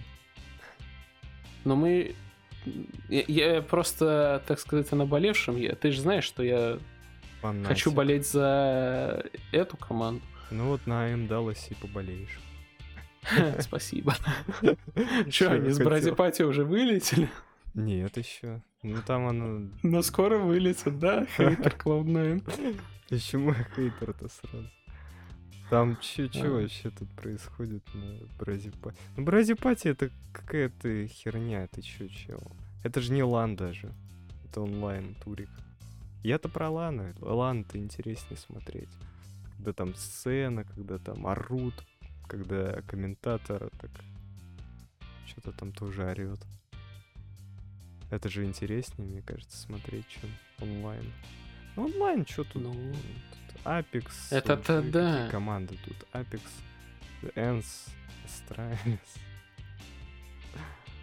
Но 1.65 1.75
мы... 1.75 2.15
Я, 3.09 3.25
я 3.27 3.63
просто, 3.63 4.43
так 4.47 4.61
сказать, 4.61 4.93
о 4.93 4.97
наболевшем. 4.97 5.57
Я, 5.57 5.75
ты 5.75 5.91
же 5.91 6.03
знаешь, 6.03 6.25
что 6.25 6.43
я 6.45 6.79
Фанатик. 7.41 7.69
хочу 7.69 7.91
болеть 7.93 8.27
за 8.27 9.25
эту 9.53 9.77
команду. 9.77 10.23
Ну 10.51 10.69
вот 10.69 10.87
на 10.87 11.05
АМ 11.07 11.27
Далласе 11.29 11.75
поболеешь. 11.77 12.39
Спасибо. 13.61 14.15
Че, 15.31 15.49
они 15.49 15.71
с? 15.71 15.79
Brazy 15.79 16.11
Party 16.11 16.43
уже 16.43 16.65
вылетели? 16.65 17.29
Нет, 17.75 18.17
еще. 18.17 18.63
Ну 18.83 18.97
там 19.07 19.27
оно... 19.29 19.69
Но 19.83 20.03
скоро 20.03 20.39
вылетят, 20.39 20.99
да? 20.99 21.27
Хейтер 21.37 21.75
Cloud9. 21.75 22.81
Почему 23.09 23.51
я 23.51 23.65
хейтер-то 23.75 24.29
сразу? 24.29 24.69
Там 25.71 25.99
че, 26.01 26.29
че 26.29 26.47
А. 26.47 26.51
вообще 26.51 26.91
тут 26.91 27.11
происходит 27.11 27.83
на 27.95 28.27
Brazy 28.39 28.65
Party? 28.65 28.97
Ну, 29.17 29.25
Brazy 29.25 29.57
Party 29.57 29.89
это 29.89 30.11
какая-то 30.33 31.07
херня, 31.09 31.67
ты 31.69 31.83
че, 31.83 32.09
чел? 32.09 32.41
Это 32.85 33.01
же 33.03 33.13
не 33.13 33.23
LAN 33.23 33.55
даже. 33.55 33.93
Это 34.47 34.63
онлайн 34.63 35.15
турик. 35.23 35.51
Я-то 36.23 36.49
про 36.49 36.69
ланы. 36.69 37.15
Лан-то 37.21 37.79
интереснее 37.79 38.37
смотреть. 38.37 38.91
Когда 39.57 39.73
там 39.73 39.95
сцена, 39.95 40.65
когда 40.65 40.99
там 40.99 41.27
орут, 41.27 41.75
когда 42.27 42.83
комментатор 42.83 43.71
так 43.81 43.91
что-то 45.27 45.53
там 45.53 45.73
тоже 45.73 46.05
орет. 46.05 46.41
Это 48.11 48.29
же 48.29 48.45
интереснее, 48.45 49.07
мне 49.09 49.23
кажется, 49.23 49.57
смотреть, 49.59 50.07
чем 50.09 50.31
онлайн. 50.61 51.13
Ну, 51.77 51.85
онлайн 51.85 52.27
что 52.27 52.45
тут? 52.45 52.63
Ну. 52.63 52.73
Тут 52.73 53.63
Apex. 53.65 54.07
Это-то 54.31 54.83
да. 54.83 55.29
команды 55.31 55.77
тут? 55.85 55.97
Apex, 56.13 56.41
Ens, 57.35 57.89
Astralis. 58.25 58.99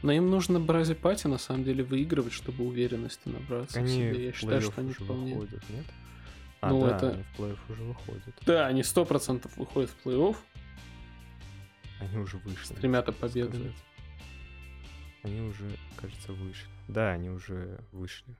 Но 0.05 0.11
им 0.11 0.29
нужно 0.29 0.59
Бразипати 0.59 1.25
на 1.25 1.39
самом 1.39 1.63
деле 1.63 1.83
выигрывать, 1.83 2.31
чтобы 2.31 2.63
уверенности 2.63 3.27
набраться 3.27 3.79
в 3.79 3.83
Они 3.83 3.91
себе. 3.95 4.13
в 4.13 4.19
Я 4.21 4.33
считаю, 4.33 4.61
что 4.61 4.81
они 4.81 4.93
вполне... 4.93 5.33
выходят, 5.33 5.67
нет? 5.71 5.85
А, 6.61 6.69
Ну, 6.69 6.81
да, 6.81 6.95
это- 6.95 7.09
они 7.13 7.23
в 7.23 7.39
плей-офф 7.39 7.57
уже 7.69 7.83
выходят. 7.83 8.35
Да, 8.45 8.67
они 8.67 8.83
сто 8.83 9.03
процентов 9.03 9.57
выходят 9.57 9.89
в 9.89 10.05
плей-офф 10.05 10.37
Они 12.01 12.17
уже 12.19 12.37
вышли. 12.37 12.65
с 12.65 12.69
тремя-то 12.77 13.13
победами. 13.13 13.53
сказать. 13.55 13.83
Они 15.23 15.41
уже, 15.41 15.71
кажется, 15.97 16.33
вышли. 16.33 16.67
Да, 16.87 17.09
они 17.13 17.31
уже 17.31 17.83
вышли. 17.91 18.35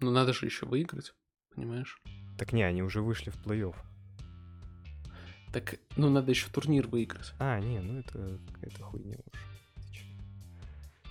Но 0.00 0.10
надо 0.10 0.34
же 0.34 0.44
еще 0.44 0.66
выиграть, 0.66 1.14
понимаешь? 1.54 2.02
Так 2.36 2.52
не, 2.52 2.62
они 2.62 2.82
уже 2.82 3.00
вышли 3.00 3.30
в 3.30 3.36
плей-офф. 3.46 3.76
Так, 5.54 5.76
ну 5.96 6.10
надо 6.10 6.32
еще 6.32 6.48
турнир 6.50 6.86
выиграть. 6.86 7.32
А, 7.38 7.58
не, 7.60 7.80
ну 7.80 7.98
это 8.00 8.38
какая-то 8.52 8.82
хуйня 8.82 9.16
уже. 9.32 9.55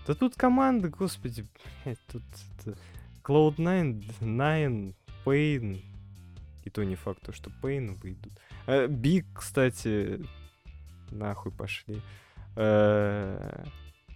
Да 0.08 0.14
тут 0.14 0.36
команды, 0.36 0.90
господи, 0.90 1.48
блядь, 1.84 2.00
тут 2.08 2.24
это... 2.60 2.78
Cloud9, 3.24 4.20
Nine, 4.22 4.94
Pain. 5.26 5.82
И 6.64 6.70
то 6.70 6.84
не 6.84 6.96
факт, 6.96 7.22
то, 7.24 7.32
что 7.34 7.50
Pain 7.62 7.96
выйдут. 8.02 8.34
Э, 8.68 8.86
Big, 8.88 9.26
кстати, 9.34 10.24
нахуй 11.10 11.52
пошли. 11.52 12.02
Э, 12.56 13.66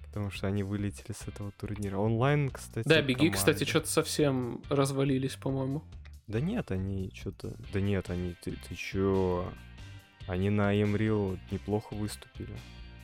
Потому 0.05 0.31
что 0.31 0.47
они 0.47 0.63
вылетели 0.63 1.11
с 1.11 1.27
этого 1.27 1.51
турнира. 1.51 1.97
Онлайн, 1.97 2.49
кстати, 2.49 2.87
Да, 2.87 2.99
беги, 3.01 3.29
кстати, 3.29 3.59
команды. 3.59 3.65
что-то 3.69 3.87
совсем 3.89 4.61
развалились, 4.69 5.35
по-моему. 5.35 5.83
Да 6.27 6.41
нет, 6.41 6.71
они 6.71 7.11
что-то... 7.13 7.55
Да 7.73 7.79
нет, 7.79 8.09
они... 8.09 8.35
Ты, 8.41 8.51
ты 8.51 8.75
чё? 8.75 9.51
Они 10.27 10.49
на 10.49 10.79
Эмрил 10.79 11.37
неплохо 11.51 11.93
выступили, 11.95 12.55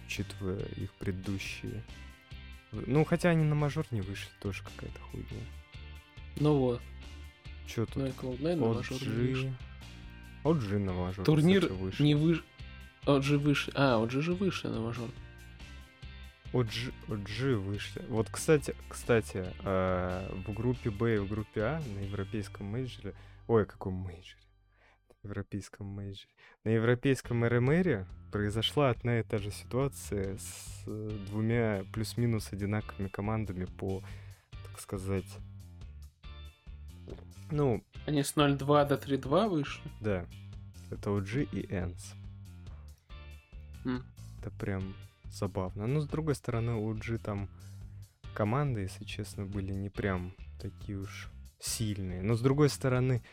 учитывая 0.08 0.60
их 0.78 0.92
предыдущие. 0.94 1.84
Ну, 2.88 3.06
хотя 3.06 3.30
они 3.30 3.44
на 3.44 3.56
мажор 3.56 3.86
не 3.92 4.02
вышли, 4.02 4.30
тоже 4.42 4.64
какая-то 4.64 5.00
хуйня. 5.12 5.44
Ну 6.38 6.58
вот. 6.58 6.82
Чё 7.68 7.86
тут? 7.86 7.96
Ну 7.96 8.06
и 8.08 8.10
Cloud9 8.10 8.56
на 8.56 8.74
мажор 8.74 9.02
не 9.02 9.08
вышел. 9.08 9.50
OG. 10.44 10.78
На 10.78 10.94
мажор, 10.94 11.26
Турнир 11.26 11.68
вышел. 11.68 12.06
не 12.06 12.16
вышел. 12.16 12.44
OG 13.06 13.38
вышел. 13.38 13.72
А, 13.76 14.00
OG 14.04 14.22
же 14.22 14.34
вышел 14.34 14.68
на 14.68 14.80
мажор. 14.80 15.10
OG, 16.54 16.94
OG 17.08 17.56
вышли. 17.56 18.04
Вот, 18.08 18.30
кстати, 18.30 18.76
кстати, 18.88 19.46
э, 19.64 20.30
в 20.48 20.54
группе 20.54 20.90
Б 20.90 21.16
и 21.16 21.18
в 21.18 21.28
группе 21.28 21.62
А 21.64 21.82
на 21.96 22.00
европейском 22.00 22.68
мейджоре... 22.68 23.14
Ой, 23.48 23.66
каком 23.66 23.94
мейджоре? 23.94 24.45
На 25.26 25.30
европейском 25.30 25.88
мейджоре. 25.88 26.30
На 26.64 26.70
европейском 26.70 27.44
РМРе 27.44 28.06
произошла 28.32 28.92
одна 28.92 29.20
и 29.20 29.24
та 29.24 29.40
же 29.40 29.50
ситуация 29.50 30.38
с 30.38 30.84
э, 30.86 31.18
двумя 31.28 31.84
плюс-минус 31.94 32.54
одинаковыми 32.54 33.08
командами 33.08 33.66
по, 33.66 34.04
так 34.52 34.80
сказать... 34.80 35.26
Ну, 37.50 37.84
Они 38.06 38.22
с 38.24 38.36
0.2 38.36 38.88
до 38.88 38.96
3.2 38.96 39.50
вышли. 39.50 39.90
да. 40.00 40.26
Это 40.92 41.10
OG 41.10 41.50
и 41.52 41.66
ENS. 41.74 42.14
М. 43.86 44.06
Это 44.40 44.52
прям 44.52 44.94
забавно. 45.32 45.88
Но 45.88 46.02
с 46.02 46.08
другой 46.08 46.36
стороны, 46.36 46.76
у 46.76 46.94
G 46.94 47.18
там 47.18 47.50
команды, 48.36 48.82
если 48.82 49.04
честно, 49.06 49.46
были 49.46 49.74
не 49.74 49.90
прям 49.90 50.36
такие 50.62 51.00
уж 51.00 51.32
сильные. 51.60 52.22
Но 52.22 52.36
с 52.36 52.42
другой 52.42 52.70
стороны, 52.70 53.24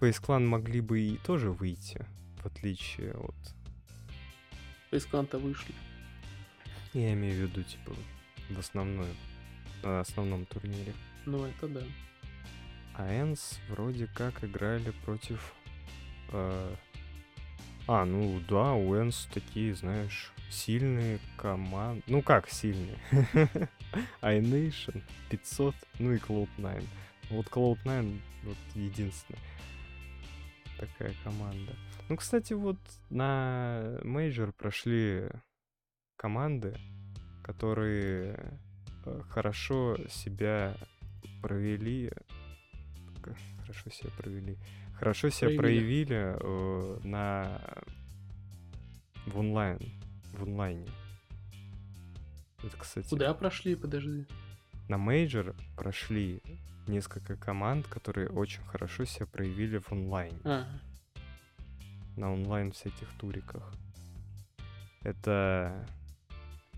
Face 0.00 0.20
Clan 0.22 0.46
могли 0.46 0.80
бы 0.80 1.00
и 1.00 1.16
тоже 1.18 1.50
выйти, 1.50 2.04
в 2.42 2.46
отличие 2.46 3.12
от... 3.12 3.34
Face 4.90 5.08
Clan-то 5.10 5.38
вышли. 5.38 5.74
Я 6.92 7.12
имею 7.14 7.34
в 7.34 7.50
виду, 7.50 7.62
типа, 7.62 7.92
в 8.50 8.58
основной, 8.58 9.08
на 9.82 10.00
основном 10.00 10.46
турнире. 10.46 10.92
Ну, 11.26 11.44
это 11.44 11.68
да. 11.68 11.82
А 12.94 13.12
Энс 13.12 13.58
вроде 13.68 14.06
как 14.06 14.44
играли 14.44 14.92
против... 15.04 15.54
э, 16.30 16.74
А, 17.88 18.04
ну 18.04 18.40
да, 18.48 18.72
у 18.74 18.94
Энс 18.96 19.28
такие, 19.32 19.74
знаешь, 19.74 20.32
сильные 20.50 21.18
команды. 21.36 22.02
Ну 22.06 22.22
как 22.22 22.48
сильные? 22.48 22.96
iNation, 24.22 25.02
500, 25.30 25.74
ну 25.98 26.12
и 26.12 26.18
Cloud9. 26.18 26.84
Вот 27.30 27.46
Cloud9 27.46 28.20
вот 28.44 28.56
единственная 28.74 29.40
такая 30.78 31.14
команда. 31.24 31.72
Ну, 32.08 32.16
кстати, 32.16 32.52
вот 32.52 32.78
на 33.10 33.98
мейджор 34.02 34.52
прошли 34.52 35.28
команды, 36.16 36.76
которые 37.42 38.58
э, 39.06 39.20
хорошо 39.30 39.96
себя 40.08 40.76
провели. 41.42 42.10
Хорошо 43.60 43.90
себя 43.90 44.10
провели. 44.18 44.58
Хорошо 44.98 45.28
себя 45.30 45.56
Проявили. 45.56 46.04
проявили 46.04 46.36
э, 46.40 47.00
на 47.04 47.60
в 49.26 49.38
онлайн. 49.38 49.78
В 50.32 50.42
онлайне. 50.44 50.86
Это, 52.62 52.76
кстати, 52.76 53.08
Куда 53.08 53.32
прошли, 53.34 53.74
подожди? 53.74 54.26
на 54.88 54.98
мейджор 54.98 55.54
прошли 55.76 56.42
несколько 56.86 57.36
команд, 57.36 57.86
которые 57.86 58.28
очень 58.28 58.62
хорошо 58.64 59.04
себя 59.04 59.26
проявили 59.26 59.78
в 59.78 59.90
онлайне. 59.92 60.38
А, 60.44 60.66
на 62.16 62.32
онлайн 62.32 62.72
всяких 62.72 63.08
туриках. 63.18 63.72
Это... 65.02 65.86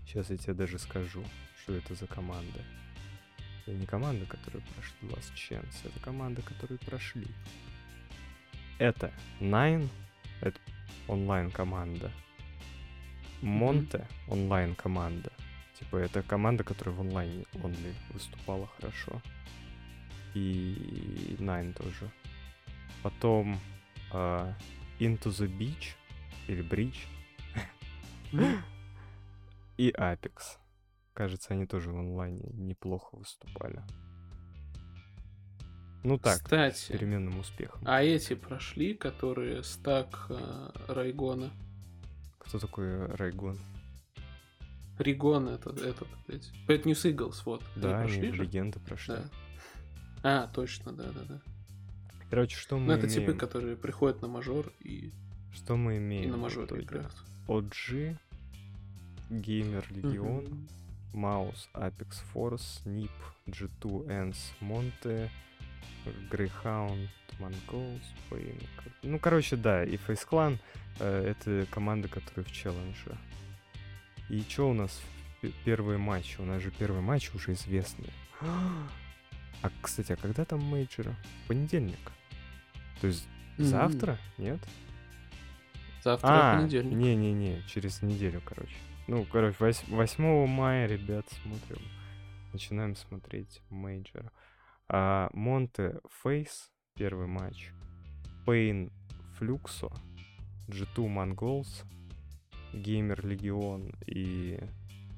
Сейчас 0.05 0.29
я 0.29 0.37
тебе 0.37 0.53
даже 0.53 0.79
скажу, 0.79 1.23
что 1.61 1.73
это 1.73 1.95
за 1.95 2.07
команда. 2.07 2.59
Это 3.65 3.75
не 3.75 3.85
команда, 3.85 4.25
которая 4.25 4.63
прошли 4.73 5.09
Last 5.09 5.33
Chance, 5.35 5.75
это 5.83 5.99
команда, 5.99 6.41
которые 6.41 6.79
прошли. 6.79 7.27
Это 8.79 9.11
Nine, 9.41 9.89
это 10.41 10.59
онлайн 11.07 11.51
команда. 11.51 12.11
Монте 13.41 14.07
онлайн 14.29 14.75
команда. 14.75 15.31
Типа 15.77 15.97
это 15.97 16.23
команда, 16.23 16.63
которая 16.63 16.95
в 16.95 17.01
онлайне 17.01 17.43
only 17.53 17.93
выступала 18.11 18.67
хорошо. 18.77 19.21
И 20.37 21.35
Nine 21.39 21.73
тоже. 21.73 22.11
Потом 23.01 23.59
а, 24.11 24.53
Into 24.99 25.25
the 25.29 25.47
Beach 25.47 25.95
или 26.47 26.63
Bridge 26.63 26.97
и 29.77 29.89
Apex. 29.91 30.57
Кажется, 31.13 31.53
они 31.53 31.65
тоже 31.65 31.91
в 31.91 31.97
онлайне 31.97 32.43
неплохо 32.53 33.15
выступали. 33.15 33.81
Ну 36.03 36.19
так, 36.19 36.37
с 36.37 36.41
Кстати, 36.41 36.91
переменным 36.91 37.39
успехом. 37.39 37.81
а 37.85 38.03
эти 38.03 38.35
прошли, 38.35 38.93
которые 38.93 39.63
стак 39.63 40.27
э, 40.29 40.69
Райгона? 40.87 41.49
Кто 42.37 42.59
такой 42.59 43.07
Райгон? 43.15 43.57
Ригон 44.99 45.49
этот, 45.49 45.81
этот, 45.81 46.07
блядь. 46.27 46.51
Bad 46.67 46.83
News 46.83 47.03
Eagles, 47.11 47.41
вот. 47.45 47.63
Они 47.75 47.81
Да, 47.83 47.99
они 47.99 48.07
прошли 48.07 48.31
же? 48.31 48.43
легенды 48.43 48.79
прошли. 48.79 49.15
Да. 49.15 49.29
А, 50.23 50.47
точно, 50.47 50.91
да, 50.93 51.05
да, 51.11 51.21
да. 51.27 51.39
Короче, 52.29 52.57
что 52.57 52.77
Ну, 52.77 52.85
мы 52.85 52.93
это 52.93 53.07
типы, 53.07 53.25
имеем? 53.25 53.37
которые 53.37 53.75
приходят 53.77 54.21
на 54.21 54.27
мажор 54.27 54.71
и, 54.81 55.11
Что 55.53 55.77
мы 55.77 55.95
и 55.95 55.97
имеем? 55.97 56.31
на 56.31 56.37
в 56.37 56.41
мажоре 56.41 56.65
итоге? 56.67 56.81
играют. 56.83 57.13
OG, 57.47 58.17
Gamer 59.29 59.85
Legion. 59.91 60.67
Маус, 61.13 61.69
Apex 61.73 62.17
Force, 62.33 62.83
NIP, 62.85 63.09
G2, 63.47 64.07
ENS, 64.07 64.37
Monte, 64.61 65.29
Greyhound, 66.29 67.07
Mongols, 67.39 68.01
Pain. 68.29 68.61
Ну, 69.03 69.17
короче, 69.17 69.55
да, 69.55 69.83
и 69.83 69.95
Face 69.95 70.27
Clan 70.29 70.59
э, 70.99 71.29
это 71.31 71.65
команды, 71.71 72.07
которые 72.07 72.43
в 72.45 72.51
челлендже. 72.51 73.17
И 74.29 74.41
что 74.41 74.69
у 74.69 74.73
нас 74.73 75.01
первые 75.65 75.97
матчи? 75.97 76.39
У 76.41 76.45
нас 76.45 76.61
же 76.61 76.71
первые 76.71 77.01
матчи 77.01 77.31
уже 77.33 77.53
известны. 77.53 78.07
А, 79.61 79.69
кстати, 79.81 80.11
а 80.11 80.15
когда 80.15 80.45
там 80.45 80.61
мейджоры? 80.63 81.15
В 81.43 81.47
понедельник. 81.47 82.11
То 83.01 83.07
есть 83.07 83.27
М. 83.57 83.65
завтра? 83.65 84.17
Нет? 84.37 84.59
Завтра 86.03 86.27
А, 86.29 86.57
понедельник. 86.57 86.93
не-не-не, 86.97 87.63
через 87.67 88.01
неделю, 88.01 88.41
короче. 88.45 88.75
Ну, 89.07 89.25
короче, 89.25 89.57
вось- 89.59 89.83
8 89.87 90.45
мая, 90.47 90.87
ребят, 90.87 91.25
смотрим. 91.43 91.81
Начинаем 92.53 92.95
смотреть 92.95 93.61
мейджор. 93.69 94.31
А, 94.89 95.29
Monte 95.33 95.99
FaZe, 96.23 96.69
первый 96.95 97.27
матч. 97.27 97.71
paiN 98.45 98.91
Fluxo. 99.37 99.89
G2 100.67 101.07
MongolZ. 101.07 101.83
GamerLegion 102.73 103.91
и 104.05 104.59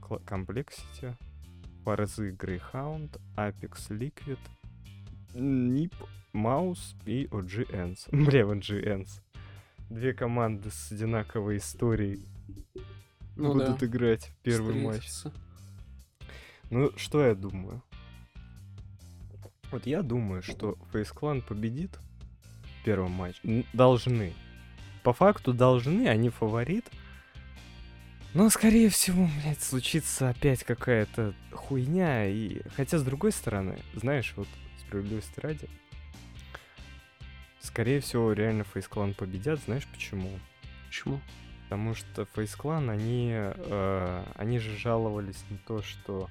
Complexity. 0.02 1.16
forZe 1.84 2.32
Greyhound. 2.32 3.20
Apeks 3.36 3.90
Liquid. 3.90 4.40
NIP, 5.34 5.94
MOUZ 6.34 6.96
и 7.06 7.26
OG 7.26 7.72
ENCE. 7.72 8.08
Бля, 8.26 8.42
OG 8.42 8.84
ENCE. 8.86 9.22
Две 9.90 10.14
команды 10.14 10.70
с 10.72 10.92
одинаковой 10.92 11.58
историей 11.58 12.24
Ну 13.36 13.54
будут 13.54 13.80
да. 13.80 13.86
играть 13.86 14.26
в 14.28 14.36
первый 14.44 14.76
матч. 14.76 15.06
встретятся. 15.08 15.34
Ну, 16.70 16.92
что 16.98 17.26
я 17.26 17.34
думаю? 17.34 17.82
Вот 19.72 19.86
я 19.88 20.02
думаю, 20.04 20.42
что 20.44 20.78
Face 20.94 21.14
Clan 21.16 21.42
победит 21.42 21.98
в 22.82 22.86
первом 22.86 23.12
матче. 23.12 23.66
Должны. 23.74 24.34
По 25.04 25.14
факту 25.14 25.54
должны, 25.54 26.08
они 26.08 26.30
фаворит. 26.30 26.86
Но, 28.34 28.50
скорее 28.50 28.90
всего, 28.90 29.28
блядь, 29.42 29.62
случится 29.62 30.30
опять 30.30 30.64
какая-то 30.64 31.34
хуйня. 31.52 32.28
И... 32.28 32.62
Хотя, 32.76 33.00
с 33.00 33.04
другой 33.04 33.32
стороны, 33.32 33.80
знаешь, 33.94 34.34
вот 34.36 34.48
справедливости 34.80 35.40
ради, 35.40 35.68
скорее 37.60 38.02
всего, 38.02 38.34
реально 38.34 38.64
Clan 38.64 39.16
победят. 39.16 39.60
Знаешь 39.62 39.88
почему? 39.92 40.30
Почему? 40.88 41.22
Потому 41.64 41.94
что 41.94 42.24
Clan, 42.36 42.90
они, 42.90 43.32
э, 43.34 44.24
они 44.36 44.60
же 44.60 44.76
жаловались 44.78 45.44
на 45.50 45.58
то, 45.60 45.82
что 45.82 46.30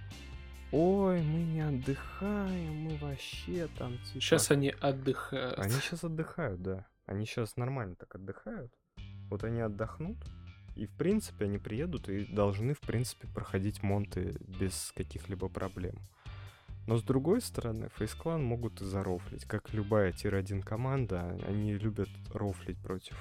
Ой, 0.71 1.23
мы 1.23 1.45
не 1.45 1.63
отдыхаем, 1.63 2.75
мы 2.75 2.97
вообще 2.99 3.69
там 3.79 3.97
типа... 3.99 4.21
Сейчас 4.21 4.51
они 4.51 4.69
отдыхают. 4.69 5.59
Они 5.59 5.73
сейчас 5.73 6.05
отдыхают, 6.05 6.61
да. 6.61 6.87
Они 7.07 7.25
сейчас 7.25 7.57
нормально 7.57 7.95
так 7.95 8.15
отдыхают. 8.15 8.71
Вот 9.31 9.45
они 9.45 9.63
отдохнут, 9.63 10.19
и 10.79 10.87
в 10.87 10.91
принципе 10.91 11.47
они 11.47 11.59
приедут 11.59 12.09
и 12.09 12.25
должны, 12.25 12.73
в 12.75 12.81
принципе, 12.81 13.27
проходить 13.29 13.83
монты 13.83 14.37
без 14.41 14.93
каких-либо 14.97 15.49
проблем. 15.49 15.97
Но 16.87 16.97
с 16.97 17.03
другой 17.03 17.41
стороны, 17.43 17.91
Clan 17.99 18.39
могут 18.41 18.81
и 18.81 18.85
зарофлить. 18.85 19.45
Как 19.45 19.75
любая 19.75 20.13
tier-1 20.13 20.63
команда, 20.63 21.37
они 21.47 21.75
любят 21.75 22.09
рофлить 22.33 22.79
против 22.79 23.19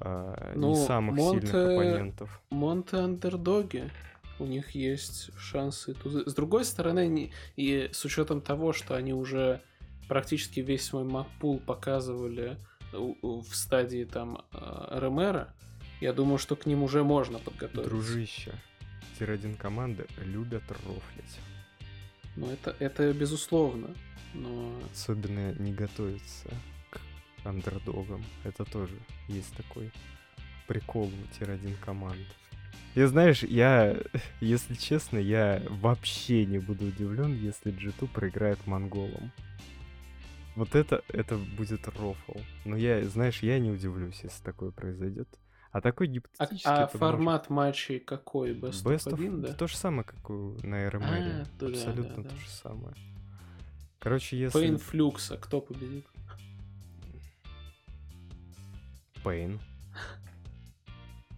а, 0.00 0.52
Ну, 0.54 0.70
не 0.70 0.76
самых 0.86 1.16
сильных 1.18 1.44
Monte- 1.54 1.74
оппонентов. 1.74 2.42
Монте 2.50 2.96
андердоги. 2.98 3.90
У 4.38 4.44
них 4.44 4.72
есть 4.72 5.30
шансы. 5.38 5.94
тузы. 5.94 6.22
С 6.28 6.34
другой 6.34 6.64
стороны, 6.66 7.00
они- 7.00 7.32
и 7.56 7.88
с 7.92 8.04
учетом 8.04 8.42
того, 8.42 8.74
что 8.74 8.94
они 8.94 9.14
уже 9.14 9.62
практически 10.06 10.60
весь 10.60 10.84
свой 10.84 11.04
map 11.04 11.27
pool 11.27 11.58
показывали 11.58 12.58
в 12.92 13.44
стадии 13.54 14.04
там 14.04 14.42
э, 14.52 14.98
RMR 15.00 15.32
а, 15.32 15.54
я 16.00 16.12
думаю, 16.12 16.38
что 16.38 16.56
к 16.56 16.66
ним 16.66 16.82
уже 16.82 17.02
можно 17.02 17.38
подготовиться. 17.38 17.90
Дружище, 17.90 18.54
tier-1 19.18 19.56
команды 19.56 20.06
любят 20.18 20.64
рофлить. 20.70 21.40
Ну, 22.36 22.50
это, 22.50 22.76
это 22.78 23.12
безусловно. 23.12 23.94
Но 24.34 24.78
Особенно 24.92 25.54
не 25.54 25.72
готовиться 25.72 26.50
к 26.90 27.00
андердогам. 27.44 28.22
Это 28.44 28.64
тоже 28.64 28.98
есть 29.28 29.54
такой 29.56 29.90
прикол 30.66 31.06
у 31.06 31.38
tier-1 31.38 31.76
команд. 31.82 32.26
И 32.94 33.02
знаешь, 33.04 33.42
я, 33.42 33.96
если 34.40 34.74
честно, 34.74 35.18
я 35.18 35.62
вообще 35.68 36.44
не 36.44 36.58
буду 36.58 36.86
удивлен, 36.86 37.34
если 37.34 37.72
G2 37.72 38.08
проиграет 38.08 38.66
монголам. 38.66 39.32
Вот 40.56 40.74
это, 40.74 41.02
это 41.08 41.36
будет 41.36 41.86
рофл. 41.88 42.38
Но 42.64 42.76
я, 42.76 43.04
знаешь, 43.04 43.42
я 43.42 43.58
не 43.58 43.70
удивлюсь, 43.70 44.20
если 44.22 44.42
такое 44.42 44.70
произойдет. 44.70 45.28
А 45.72 45.80
такой 45.80 46.06
а, 46.08 46.10
гипотетически... 46.10 46.66
а 46.68 46.80
может- 46.80 46.92
формат 46.98 47.50
матчей 47.50 47.98
какой? 48.00 48.52
Best, 48.54 48.84
Best 48.84 49.06
of 49.10 49.14
of... 49.14 49.20
1, 49.20 49.42
да? 49.42 49.52
То 49.54 49.66
же 49.66 49.76
самое, 49.76 50.04
как 50.04 50.30
у- 50.30 50.56
на 50.62 50.88
РМР. 50.88 51.04
А, 51.06 51.44
да, 51.58 51.66
да, 51.66 51.66
Абсолютно 51.68 52.22
да, 52.22 52.28
то 52.30 52.34
да. 52.34 52.36
же 52.40 52.48
самое. 52.48 52.94
Короче, 53.98 54.38
если... 54.38 54.58
Пейн 54.60 54.78
Флюкса, 54.78 55.36
кто 55.36 55.60
победит? 55.60 56.06
Пейн. 59.24 59.60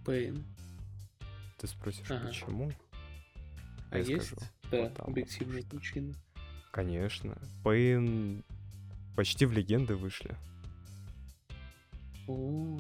Пейн. 0.05 0.45
Ты 1.59 1.67
спросишь, 1.67 2.11
Ага. 2.11 2.29
почему? 2.29 2.71
А 3.91 3.99
Я 3.99 4.05
есть? 4.05 4.27
скажу, 4.29 4.43
Да, 4.71 4.93
объективные 5.05 5.63
что. 5.63 5.71
причины. 5.77 6.15
Конечно. 6.71 7.37
Пейн 7.65 8.45
почти 9.17 9.47
в 9.47 9.53
легенды 9.53 9.97
вышли. 9.97 10.37
О, 12.27 12.79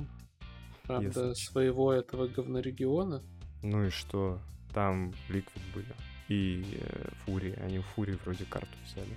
Правда, 0.88 1.28
Если 1.28 1.44
своего 1.44 1.92
этого 1.92 2.26
говнорегиона. 2.26 3.22
Ну 3.62 3.84
и 3.84 3.90
что? 3.90 4.40
Там 4.72 5.12
Ликвид 5.28 5.62
были. 5.74 5.86
И 6.28 6.64
э, 6.80 7.08
Фури. 7.24 7.54
Они 7.62 7.78
в 7.78 7.84
Фури 7.94 8.18
вроде 8.24 8.44
карту 8.46 8.74
взяли. 8.86 9.16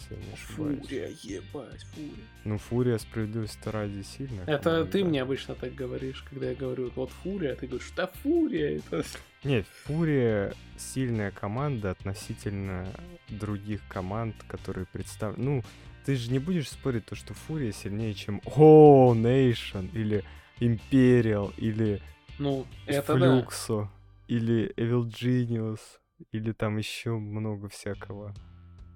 Если 0.00 0.14
я 0.14 0.26
не 0.26 0.32
ошибаюсь. 0.32 0.80
Фурия, 0.80 1.08
ебать, 1.22 1.82
фурия. 1.94 2.24
Ну, 2.44 2.58
Фурия 2.58 2.98
справедливости 2.98 3.68
ради 3.68 4.02
сильная. 4.02 4.44
Это 4.46 4.62
команда. 4.62 4.90
ты 4.90 5.04
мне 5.04 5.22
обычно 5.22 5.54
так 5.54 5.74
говоришь, 5.74 6.24
когда 6.28 6.48
я 6.50 6.54
говорю, 6.54 6.90
вот 6.96 7.10
фурия, 7.10 7.52
а 7.52 7.56
ты 7.56 7.66
говоришь, 7.66 7.92
да 7.94 8.06
фурия, 8.06 8.78
это... 8.78 9.04
Нет, 9.44 9.66
Фурия 9.84 10.54
сильная 10.78 11.30
команда 11.30 11.90
относительно 11.90 12.88
других 13.28 13.82
команд, 13.88 14.34
которые 14.48 14.86
представлены. 14.86 15.44
Ну, 15.44 15.62
ты 16.06 16.16
же 16.16 16.30
не 16.30 16.38
будешь 16.38 16.70
спорить 16.70 17.06
то, 17.06 17.14
что 17.14 17.34
FURIA 17.34 17.72
сильнее, 17.72 18.14
чем 18.14 18.40
00 18.56 19.14
Nation, 19.14 19.90
или 19.92 20.24
Imperial, 20.60 21.52
или 21.56 22.00
Ну, 22.38 22.66
это 22.86 23.18
да. 23.18 23.40
Fluxo, 23.40 23.90
или 24.28 24.72
Evil 24.76 25.04
Genius, 25.06 25.80
или 26.32 26.52
там 26.52 26.78
еще 26.78 27.10
много 27.18 27.68
всякого, 27.68 28.34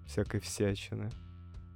всякой 0.07 0.41
всячины. 0.41 1.11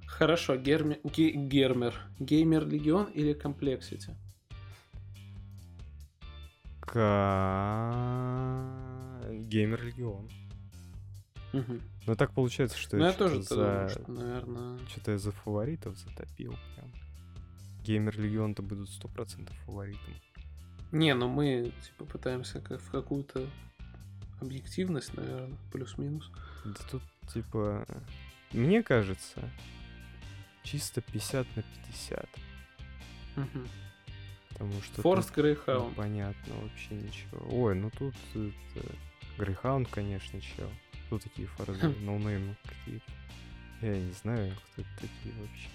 Хорошо, 0.05 0.55
герме... 0.57 0.99
ге- 1.03 1.31
гермер. 1.31 1.93
GamerLegion 2.19 3.05
или 3.05 3.33
Complexity? 3.33 4.15
Ка... 6.79 8.69
GamerLegion. 9.31 10.29
Мгм. 11.53 11.81
Но 12.07 12.15
так 12.15 12.33
получается, 12.33 12.77
что 12.77 12.97
Ну, 12.97 13.05
я 13.05 13.11
что-то 13.13 13.29
тоже 13.29 13.47
думаю, 13.49 13.89
за... 13.89 13.99
что, 13.99 14.11
наверное... 14.11 14.79
Что-то 14.87 15.11
я 15.11 15.17
за 15.17 15.31
фаворитов 15.31 15.97
затопил 15.97 16.55
прям. 16.75 16.91
Геймер 17.83 18.19
Легион-то 18.19 18.61
будут 18.61 18.89
100% 18.89 19.51
фаворитом. 19.65 20.13
Не, 20.91 21.13
ну 21.15 21.27
мы, 21.27 21.71
типа, 21.83 22.05
пытаемся 22.05 22.61
как 22.61 22.79
в 22.81 22.91
какую-то 22.91 23.47
объективность, 24.39 25.13
наверное, 25.15 25.57
плюс-минус. 25.71 26.31
Да 26.65 26.79
тут, 26.89 27.01
типа, 27.33 27.85
мне 28.51 28.83
кажется, 28.83 29.49
чисто 30.63 31.01
50 31.01 31.47
на 31.55 31.63
50. 31.87 32.29
Мгм. 33.35 33.67
Потому 34.49 34.81
что 34.83 35.01
Форст 35.01 35.29
тут 35.29 35.37
Грейхаун. 35.37 35.91
непонятно 35.91 36.53
вообще 36.61 36.93
ничего. 36.93 37.43
Ой, 37.49 37.75
ну 37.75 37.89
тут 37.89 38.13
это, 38.35 38.85
Грейхаунд, 39.37 39.89
конечно, 39.89 40.39
чел. 40.39 40.69
Кто 41.07 41.17
такие 41.17 41.47
форзы? 41.47 41.89
Ноунеймы 42.01 42.55
какие-то. 42.63 43.11
Я 43.81 43.99
не 43.99 44.11
знаю, 44.11 44.53
кто 44.71 44.81
это 44.83 44.91
такие 45.01 45.35
вообще. 45.41 45.69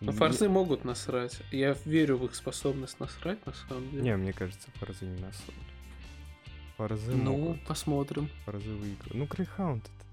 Ну, 0.00 0.12
форзы 0.12 0.48
могут 0.48 0.84
насрать. 0.84 1.40
Я 1.50 1.76
верю 1.84 2.18
в 2.18 2.24
их 2.26 2.34
способность 2.34 3.00
насрать, 3.00 3.44
на 3.46 3.52
самом 3.52 3.90
деле. 3.90 4.02
Не, 4.02 4.16
мне 4.16 4.32
кажется, 4.32 4.68
форзы 4.74 5.06
не 5.06 5.20
насрут. 5.20 5.54
Форзы 6.76 7.12
ну, 7.12 7.36
могут. 7.36 7.64
посмотрим. 7.64 8.28
Форзы 8.44 8.70
выиграют. 8.70 9.14
Ну, 9.14 9.26
Грейхаунд 9.26 9.84
это... 9.84 10.06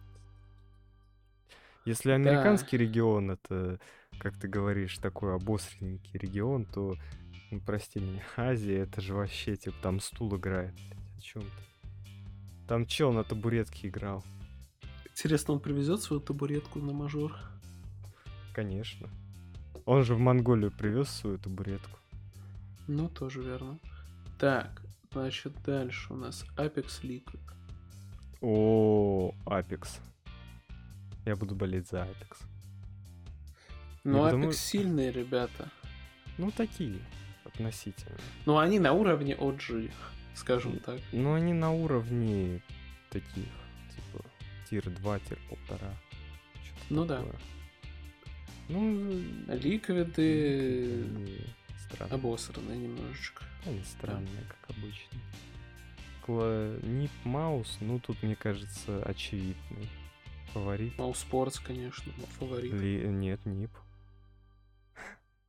Если 1.86 2.12
американский 2.12 2.78
регион 2.78 3.32
это, 3.32 3.80
как 4.18 4.38
ты 4.38 4.48
говоришь, 4.48 4.98
такой 5.00 5.36
обостренненький 5.36 6.18
регион, 6.18 6.66
то, 6.66 6.96
ну, 7.52 7.60
прости 7.60 8.00
меня, 8.00 8.24
Азия 8.38 8.80
это 8.80 9.02
же 9.02 9.14
вообще, 9.14 9.58
типа, 9.58 9.76
там 9.82 10.00
стул 10.00 10.38
играет. 10.38 10.74
О 11.18 11.22
чем 11.22 11.42
ты? 11.42 11.90
Там 12.70 12.86
чел 12.86 13.12
на 13.12 13.26
табуретке 13.26 13.90
играл. 13.90 14.24
Интересно, 15.12 15.56
он 15.56 15.60
привезет 15.60 16.02
свою 16.02 16.22
табуретку 16.22 16.80
на 16.80 16.94
мажор? 16.94 17.36
Конечно. 18.54 19.10
Он 19.86 20.04
же 20.04 20.16
в 20.16 20.20
Монголию 20.20 20.72
привез 20.72 21.10
свою 21.10 21.38
табуретку. 21.38 21.98
Ну, 22.88 23.10
тоже 23.10 23.42
верно. 23.42 23.80
Так, 24.40 24.82
значит, 25.12 25.54
дальше 25.64 26.14
у 26.14 26.16
нас 26.16 26.46
Apex 26.58 27.02
Liquid. 27.04 27.40
О, 28.42 29.34
Апекс. 29.46 30.00
Я 31.26 31.36
буду 31.36 31.56
болеть 31.56 31.88
за 31.90 32.04
Апекс. 32.04 32.42
Ну, 34.04 34.20
Apex 34.20 34.26
потому- 34.26 34.52
сильные 34.52 35.12
ребята. 35.12 35.70
Ну, 36.38 36.52
такие, 36.52 37.00
относительно. 37.46 38.18
Ну, 38.46 38.58
они 38.58 38.80
на 38.80 38.92
уровне 38.94 39.36
OG, 39.36 39.92
скажем 40.36 40.80
так. 40.80 41.00
Ну, 41.12 41.34
они 41.34 41.54
на 41.54 41.72
уровне 41.72 42.62
таких, 43.10 43.48
типа, 43.96 44.26
тир 44.70 44.90
2, 44.90 45.20
тир 45.20 45.40
1,5. 45.50 45.94
Что-то 46.64 46.86
Ну 46.90 47.06
да. 47.06 47.24
Ну, 48.74 49.22
Ликвиды 49.50 51.06
странные. 51.86 52.16
обосранные 52.16 52.78
немножечко. 52.80 53.44
Они 53.68 53.84
странные, 53.84 54.44
как 54.48 54.76
обычно. 54.76 55.20
Кла... 56.26 56.76
Нип 56.82 57.12
Маус, 57.24 57.78
ну, 57.82 58.00
тут, 58.00 58.24
мне 58.24 58.36
кажется, 58.36 59.04
очевидный 59.04 59.90
фаворит. 60.54 60.98
Моуспортс, 60.98 61.60
конечно, 61.60 62.12
фаворит. 62.40 62.74
Ли... 62.74 63.08
Нет, 63.10 63.46
Нип. 63.46 63.70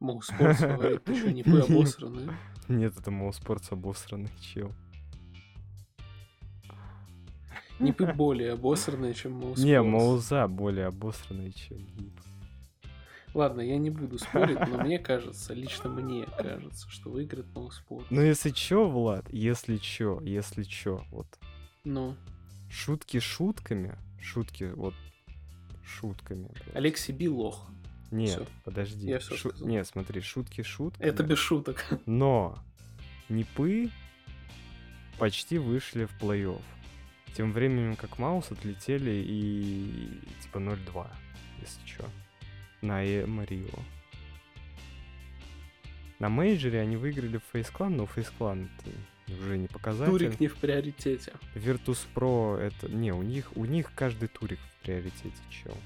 Моуспортс 0.01 0.61
фаворит, 0.61 1.05
ты 1.05 1.17
что, 1.17 1.33
не 1.33 1.43
вы 1.45 1.61
обосранные? 1.63 2.31
Нет, 2.69 2.95
это 2.99 3.11
Моуспортс 3.11 3.73
обосранный 3.73 4.33
чел. 4.39 4.71
Нипы 7.79 8.13
более 8.13 8.53
обосранные, 8.53 9.15
чем 9.15 9.33
Моуспортс. 9.33 9.63
Не, 9.63 9.81
Моуза 9.83 10.47
более 10.47 10.87
обосранный, 10.87 11.53
чем 11.53 11.79
Нип. 11.97 12.21
Ладно, 13.35 13.61
я 13.63 13.77
не 13.79 13.91
буду 13.91 14.19
спорить, 14.19 14.59
но 14.69 14.79
мне 14.85 14.99
кажется, 14.99 15.53
лично 15.55 15.91
мне 15.91 16.25
кажется, 16.27 16.89
что 16.89 17.11
выиграет 17.11 17.53
Моуспортс. 17.55 18.07
Ну, 18.11 18.23
если 18.23 18.51
чё, 18.51 18.89
Влад, 18.89 19.29
если 19.33 19.77
чё, 19.77 20.21
если 20.23 20.63
чё, 20.63 21.05
вот 21.11 21.27
Ну, 21.85 22.17
шутки 22.71 23.19
шутками, 23.19 23.99
шутки 24.21 24.73
вот 24.77 24.95
шутками. 25.85 26.49
блядь. 26.55 26.77
Aleksib 26.77 27.29
лох. 27.29 27.67
Нет, 28.11 28.31
всё. 28.31 28.47
подожди. 28.65 29.07
Я 29.09 29.19
всё 29.19 29.35
шу- 29.37 29.49
сказал. 29.51 29.69
Нет, 29.69 29.87
смотри, 29.89 30.21
шутки 30.21 30.63
шутками. 30.63 31.07
Это 31.09 31.25
без 31.25 31.39
шуток. 31.39 31.85
Но 32.07 32.59
Нипы 33.29 33.91
почти 35.19 35.59
вышли 35.59 36.05
в 36.05 36.13
плей-офф. 36.23 36.61
Тем 37.37 37.53
временем, 37.53 37.97
как 37.97 38.19
MOUZ 38.19 38.53
отлетели 38.53 39.11
и 39.27 40.21
типа 40.43 40.59
0-2, 40.59 41.09
если 41.61 41.85
чё. 41.85 42.05
На 42.85 43.03
IEM 43.03 43.43
Rio. 43.43 43.79
На 46.19 46.29
мейджоре 46.29 46.81
они 46.81 46.97
выиграли 46.97 47.41
FaZe 47.53 47.72
Clan, 47.72 47.97
но 47.97 48.07
FaZe 48.07 48.38
Clan 48.38 48.69
это 48.79 49.35
уже 49.35 49.57
не 49.57 49.69
показатель. 49.69 50.13
Турик 50.13 50.39
не 50.39 50.49
в 50.49 50.57
приоритете. 50.57 51.33
Virtus 51.55 52.07
Pro 52.15 52.59
это... 52.59 52.91
Не, 52.91 53.13
у 53.13 53.23
них, 53.23 53.57
у 53.57 53.65
них 53.65 53.91
каждый 53.95 54.29
турик 54.29 54.59
в 54.59 54.85
приоритете, 54.85 55.41
чел. 55.49 55.77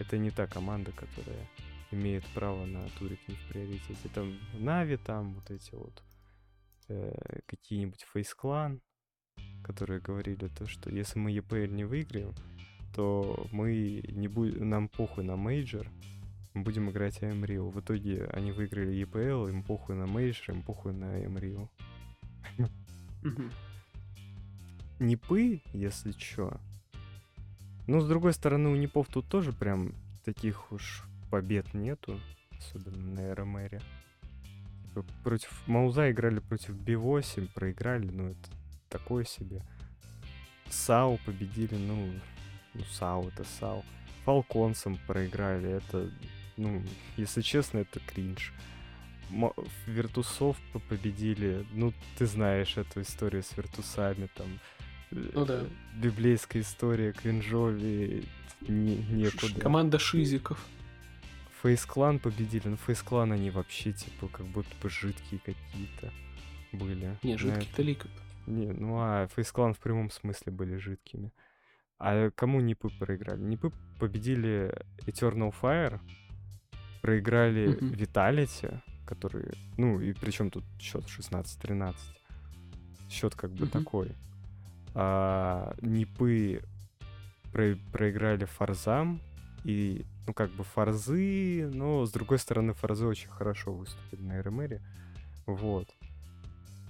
Это 0.00 0.18
не 0.18 0.30
та 0.30 0.48
команда, 0.48 0.90
которая 0.90 1.46
имеет 1.92 2.24
право 2.34 2.66
на 2.66 2.88
турик 2.98 3.20
не 3.28 3.36
в 3.36 3.48
приоритете. 3.48 4.08
Там 4.12 4.36
NAVI, 4.54 4.96
там 4.96 5.34
вот 5.34 5.50
эти 5.52 5.72
вот 5.76 6.02
э, 6.88 7.40
какие-нибудь 7.46 8.04
FaZe 8.12 8.42
Clan, 8.42 8.80
которые 9.62 10.00
говорили 10.00 10.48
то, 10.48 10.66
что 10.66 10.90
если 10.90 11.20
мы 11.20 11.30
EPL 11.30 11.68
не 11.68 11.84
выиграем, 11.84 12.34
то 12.96 13.46
мы 13.52 14.02
не 14.08 14.26
будем, 14.26 14.68
нам 14.68 14.88
похуй 14.88 15.22
на 15.22 15.36
мейджор, 15.36 15.88
мы 16.58 16.64
будем 16.64 16.90
играть 16.90 17.22
Rio. 17.22 17.70
В 17.70 17.80
итоге 17.80 18.26
они 18.32 18.52
выиграли 18.52 19.02
EPL, 19.04 19.48
им 19.48 19.62
похуй 19.62 19.94
на 19.94 20.06
мейджор, 20.06 20.56
им 20.56 20.62
похуй 20.62 20.92
на. 20.92 21.14
Мгм. 23.22 23.50
Нипы, 24.98 25.62
если 25.72 26.12
чё. 26.12 26.52
Ну, 27.86 28.00
с 28.00 28.08
другой 28.08 28.32
стороны, 28.32 28.68
у 28.68 28.76
Непов 28.76 29.06
тут 29.08 29.28
тоже 29.28 29.52
прям 29.52 29.94
таких 30.24 30.72
уж 30.72 31.04
побед 31.30 31.72
нету, 31.74 32.20
особенно 32.58 33.14
на 33.14 33.34
РМРе. 33.34 33.80
Типа, 34.88 35.04
против 35.22 35.66
Мауза 35.66 36.10
играли 36.10 36.40
против 36.40 36.70
B8, 36.74 37.48
проиграли, 37.54 38.10
ну, 38.10 38.30
это 38.30 38.50
такое 38.88 39.24
себе. 39.24 39.62
САУ 40.68 41.18
победили, 41.24 41.76
ну, 41.76 42.12
ну 42.74 42.84
САУ 42.90 43.28
это 43.28 43.44
САУ. 43.44 43.84
Фалконсом 44.24 44.98
проиграли, 45.06 45.70
это, 45.70 46.10
ну, 46.58 46.82
если 47.16 47.40
честно, 47.40 47.78
это 47.78 48.00
кринж. 48.00 48.52
Виртусов 49.86 50.56
по- 50.72 50.78
победили, 50.78 51.64
ну, 51.72 51.92
ты 52.18 52.26
знаешь 52.26 52.76
эту 52.76 53.02
историю 53.02 53.42
с 53.42 53.56
Виртусами, 53.56 54.28
там, 54.34 54.46
Ну 55.10 55.44
да. 55.44 55.60
э, 55.62 55.68
библейская 55.96 56.60
история, 56.60 57.12
кринжови, 57.12 58.24
не, 58.62 58.96
некуда. 58.96 59.60
Команда 59.60 59.98
шизиков. 59.98 60.64
Фейс 61.62 61.84
Клан 61.84 62.18
победили, 62.20 62.68
но 62.68 62.76
Фейс 62.76 63.02
Клан 63.02 63.32
они 63.32 63.50
вообще, 63.50 63.92
типа, 63.92 64.28
как 64.28 64.46
будто 64.46 64.70
бы 64.82 64.88
жидкие 64.88 65.40
какие-то 65.40 66.12
были. 66.72 67.16
Не, 67.22 67.36
жидкие-то 67.36 67.82
ликот. 67.82 68.10
Не, 68.46 68.72
ну 68.72 68.96
а 68.98 69.26
Фейс 69.34 69.50
Клан 69.52 69.74
в 69.74 69.78
прямом 69.78 70.10
смысле 70.10 70.52
были 70.52 70.76
жидкими. 70.76 71.32
А 71.98 72.30
кому 72.30 72.60
Нипы 72.60 72.88
проиграли? 72.90 73.40
Нипы 73.42 73.72
победили 73.98 74.72
Eternal 75.04 75.52
Fire, 75.60 76.00
проиграли 77.02 77.68
Мгм. 77.68 77.92
Vitality, 77.92 78.80
которые... 79.06 79.52
Ну, 79.76 80.00
и 80.00 80.12
причем 80.12 80.50
тут 80.50 80.64
счет 80.80 81.04
16-13. 81.06 81.94
Счет 83.10 83.34
как 83.34 83.50
бы 83.52 83.62
Мгм. 83.64 83.70
такой. 83.70 84.12
А, 84.94 85.74
Нипы 85.82 86.62
про- 87.52 87.76
проиграли 87.92 88.44
Форзам. 88.44 89.20
И, 89.64 90.04
ну, 90.26 90.32
как 90.32 90.50
бы 90.52 90.62
Форзы, 90.64 91.68
но, 91.72 92.06
с 92.06 92.12
другой 92.12 92.38
стороны, 92.38 92.72
Форзы 92.74 93.06
очень 93.06 93.28
хорошо 93.28 93.72
выступили 93.72 94.20
на 94.22 94.40
РМРе. 94.42 94.80
Вот. 95.46 95.88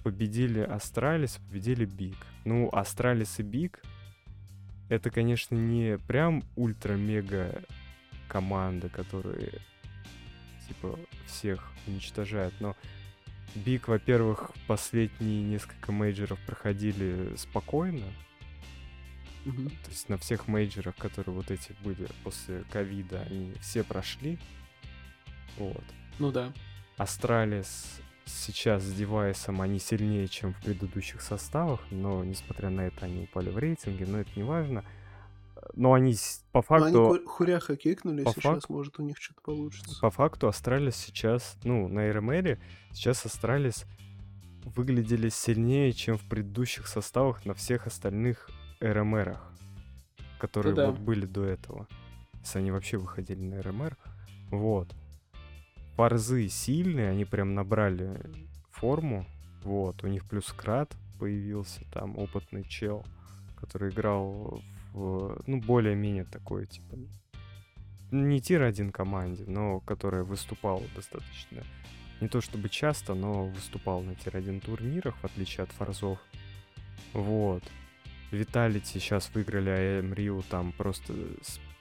Победили 0.03 0.59
Astralis, 0.61 1.37
победили 1.47 1.85
BIG. 1.85 2.15
Ну, 2.45 2.69
Astralis 2.71 3.39
и 3.39 3.43
BIG 3.43 3.81
это, 4.87 5.09
конечно, 5.09 5.55
не 5.55 5.97
прям 5.97 6.43
ультра-мега 6.55 7.63
команда, 8.27 8.89
которые 8.89 9.59
типа 10.69 10.97
всех 11.27 11.71
уничтожают, 11.87 12.53
но 12.59 12.75
BIG, 13.55 13.87
во-первых, 13.87 14.51
последние 14.67 15.41
несколько 15.41 15.91
мейджеров 15.91 16.39
проходили 16.45 17.35
спокойно, 17.35 18.05
Мгм. 19.45 19.69
то 19.69 19.89
есть 19.89 20.07
на 20.09 20.17
всех 20.17 20.47
мейджерах, 20.47 20.95
которые 20.95 21.33
вот 21.33 21.49
эти 21.49 21.75
были 21.83 22.07
после 22.23 22.63
ковида, 22.71 23.21
они 23.23 23.53
все 23.61 23.83
прошли. 23.83 24.37
Вот. 25.57 25.83
Ну 26.19 26.31
да. 26.31 26.53
Astralis 26.97 27.99
сейчас 28.25 28.83
с 28.83 28.93
девайсом 28.93 29.61
они 29.61 29.79
сильнее, 29.79 30.27
чем 30.27 30.53
в 30.53 30.61
предыдущих 30.61 31.21
составах, 31.21 31.81
но 31.89 32.23
несмотря 32.23 32.69
на 32.69 32.81
это 32.81 33.05
они 33.05 33.23
упали 33.23 33.49
в 33.49 33.57
рейтинге, 33.57 34.05
но 34.05 34.19
это 34.19 34.29
не 34.35 34.43
важно. 34.43 34.85
Но 35.73 35.93
они 35.93 36.15
по 36.51 36.63
Ну, 36.69 36.75
они 36.75 36.93
факту, 36.93 37.07
ку- 37.23 37.29
хуряха 37.29 37.75
кикнули, 37.75 38.23
по 38.23 38.31
сейчас, 38.31 38.43
факту- 38.43 38.73
может, 38.73 38.99
у 38.99 39.03
них 39.03 39.17
что-то 39.19 39.41
получится. 39.41 39.99
по 40.01 40.09
факту 40.09 40.47
Astralis 40.47 40.95
сейчас, 40.95 41.57
ну, 41.63 41.87
на 41.87 42.11
РМРе 42.11 42.59
сейчас 42.91 43.25
Astralis 43.25 43.85
выглядели 44.63 45.29
сильнее, 45.29 45.93
чем 45.93 46.17
в 46.17 46.23
предыдущих 46.27 46.87
составах 46.87 47.45
на 47.45 47.53
всех 47.53 47.87
остальных 47.87 48.49
РМРах, 48.81 49.51
которые 50.39 50.75
да. 50.75 50.87
вот 50.91 50.99
были 50.99 51.25
до 51.25 51.43
этого. 51.43 51.87
Если 52.41 52.59
они 52.59 52.71
вообще 52.71 52.97
выходили 52.97 53.41
на 53.41 53.61
РМР. 53.61 53.97
Вот. 54.51 54.93
Форзы 55.95 56.47
сильные, 56.47 57.09
они 57.09 57.25
прям 57.25 57.53
набрали 57.55 58.21
форму. 58.71 59.25
Вот, 59.63 60.03
у 60.03 60.07
них 60.07 60.23
плюс 60.25 60.45
Krad 60.53 60.95
появился, 61.19 61.81
там 61.91 62.17
опытный 62.17 62.63
чел, 62.63 63.05
который 63.59 63.89
играл 63.91 64.61
в, 64.61 64.61
ну, 64.93 65.61
более-менее 65.61 66.25
такой, 66.25 66.65
типа, 66.65 66.97
не 68.11 68.41
tier-1 68.41 68.91
команде, 68.91 69.45
но 69.47 69.79
которая 69.81 70.23
выступала 70.23 70.83
достаточно, 70.95 71.63
не 72.21 72.27
то 72.27 72.41
чтобы 72.41 72.69
часто, 72.69 73.13
но 73.13 73.45
выступал 73.45 74.01
на 74.01 74.15
tier-1 74.15 74.61
турнирах, 74.61 75.15
в 75.17 75.25
отличие 75.25 75.63
от 75.63 75.71
Форзов. 75.71 76.19
Вот. 77.13 77.63
Vitality 78.31 78.99
сейчас 78.99 79.31
выиграли 79.33 79.99
IEM 79.99 80.13
Rio, 80.13 80.41
там 80.49 80.71
просто 80.71 81.13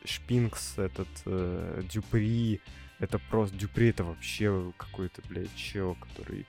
Spinx, 0.04 0.78
этот 0.78 1.08
э, 1.26 1.82
dupreeh, 1.90 2.60
это 2.98 3.18
просто 3.18 3.56
dupreeh 3.56 3.88
это 3.88 4.04
вообще 4.04 4.72
какой-то, 4.76 5.22
блядь, 5.28 5.54
чел, 5.54 5.96
который 5.96 6.46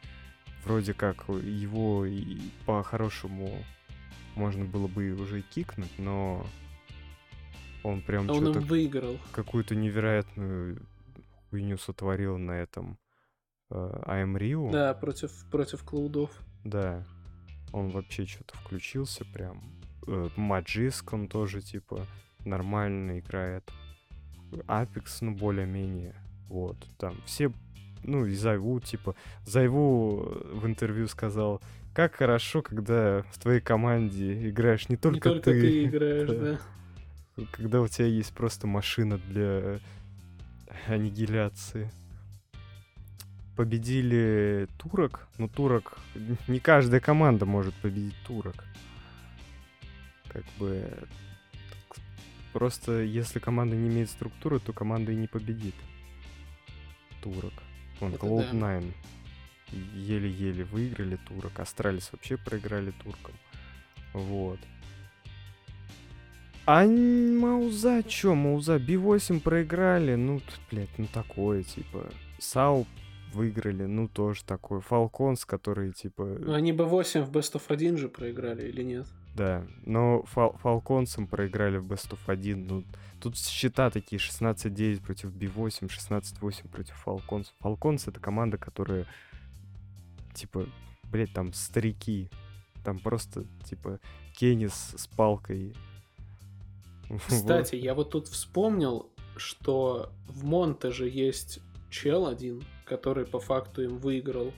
вроде 0.63 0.93
как 0.93 1.27
его 1.27 2.05
и 2.05 2.37
по-хорошему 2.65 3.63
можно 4.35 4.65
было 4.65 4.87
бы 4.87 5.11
уже 5.13 5.39
и 5.39 5.43
кикнуть, 5.43 5.97
но 5.97 6.45
он 7.83 8.01
прям 8.01 8.29
он 8.29 8.35
что-то 8.35 8.59
выиграл. 8.59 9.17
какую-то 9.31 9.75
невероятную 9.75 10.81
хуйню 11.49 11.77
сотворил 11.77 12.37
на 12.37 12.51
этом 12.51 12.97
э, 13.69 14.01
АМ 14.05 14.37
Рио. 14.37 14.71
Да, 14.71 14.93
против, 14.93 15.31
против 15.49 15.83
клаудов. 15.83 16.31
Да. 16.63 17.05
Он 17.71 17.89
вообще 17.89 18.25
что-то 18.25 18.57
включился 18.57 19.25
прям. 19.25 19.61
Э, 20.07 20.29
Маджиск 20.35 21.13
он 21.13 21.27
тоже, 21.27 21.61
типа, 21.61 22.05
нормально 22.45 23.19
играет. 23.19 23.69
Апекс, 24.67 25.21
ну, 25.21 25.35
более-менее. 25.35 26.15
Вот, 26.47 26.77
там 26.97 27.15
все... 27.25 27.51
Ну, 28.03 28.25
и 28.25 28.33
Зайву, 28.33 28.79
типа... 28.79 29.15
Зайву 29.45 30.43
в 30.53 30.65
интервью 30.65 31.07
сказал, 31.07 31.61
как 31.93 32.15
хорошо, 32.15 32.61
когда 32.61 33.23
в 33.31 33.39
твоей 33.39 33.61
команде 33.61 34.49
играешь 34.49 34.89
не 34.89 34.95
только, 34.95 35.29
Не 35.29 35.35
только 35.35 35.51
ты 35.51 35.83
играешь, 35.85 36.29
да. 37.35 37.45
когда 37.51 37.81
у 37.81 37.87
тебя 37.87 38.07
есть 38.07 38.33
просто 38.33 38.67
машина 38.67 39.17
для 39.17 39.79
аннигиляции. 40.87 41.91
Победили 43.55 44.67
турок, 44.77 45.27
но 45.37 45.49
турок... 45.49 45.97
Не 46.47 46.59
каждая 46.59 47.01
команда 47.01 47.45
может 47.45 47.73
победить 47.75 48.15
турок. 48.25 48.63
Как 50.29 50.45
бы... 50.57 50.89
Просто 52.53 53.01
если 53.01 53.39
команда 53.39 53.75
не 53.75 53.89
имеет 53.89 54.09
структуры, 54.09 54.59
то 54.59 54.71
команда 54.71 55.11
и 55.11 55.15
не 55.15 55.27
победит. 55.27 55.75
Турок. 57.21 57.53
Вон, 57.99 58.13
Это 58.13 58.25
Cloud9 58.25 58.93
еле-еле 59.71 60.63
выиграли 60.63 61.17
турок. 61.27 61.59
Astralis 61.59 62.09
вообще 62.11 62.37
проиграли 62.37 62.91
туркам. 63.03 63.35
Вот. 64.13 64.59
А 66.65 66.85
Мауза 66.85 68.03
чё? 68.03 68.35
Мауза 68.35 68.77
B8 68.77 69.39
проиграли. 69.39 70.15
Ну, 70.15 70.41
блядь, 70.71 70.97
ну 70.97 71.07
такое, 71.11 71.63
типа. 71.63 72.09
SAW 72.39 72.85
выиграли, 73.33 73.83
ну 73.85 74.07
тоже 74.07 74.43
такое. 74.43 74.79
Falcons, 74.79 75.45
который, 75.45 75.93
типа... 75.93 76.37
Ну, 76.39 76.53
Они 76.53 76.71
B8 76.71 77.23
в 77.23 77.31
Best 77.31 77.53
of 77.53 77.63
1 77.67 77.97
же 77.97 78.07
проиграли 78.07 78.67
или 78.67 78.83
нет? 78.83 79.07
Да, 79.39 79.65
но 79.85 80.23
Фал- 80.23 80.57
Фалконсом 80.57 81.25
проиграли 81.25 81.77
в 81.77 81.89
Best 81.89 82.09
of 82.09 82.19
1. 82.27 82.67
Ну, 82.67 82.83
тут 83.21 83.37
счета 83.37 83.89
такие 83.89 84.19
16-9 84.19 85.01
против 85.01 85.29
B8, 85.29 85.87
16-8 85.87 86.67
против 86.67 86.93
Фалконс. 86.95 87.53
Фалконс 87.59 88.09
это 88.09 88.19
команда, 88.19 88.57
которая, 88.57 89.05
типа, 90.33 90.67
блядь, 91.03 91.31
там 91.31 91.53
старики. 91.53 92.29
Там 92.83 92.99
просто, 92.99 93.45
типа, 93.63 94.01
Кеннис 94.35 94.93
с 94.97 95.07
палкой. 95.07 95.73
Кстати, 97.29 97.75
я 97.75 97.93
вот 97.93 98.09
тут 98.09 98.27
вспомнил, 98.27 99.09
что 99.37 100.11
в 100.27 100.43
Монте 100.43 100.91
же 100.91 101.07
есть 101.07 101.61
чел 101.89 102.27
один, 102.27 102.61
который 102.83 103.25
по 103.25 103.39
факту 103.39 103.83
им 103.83 103.99
выиграл, 103.99 104.51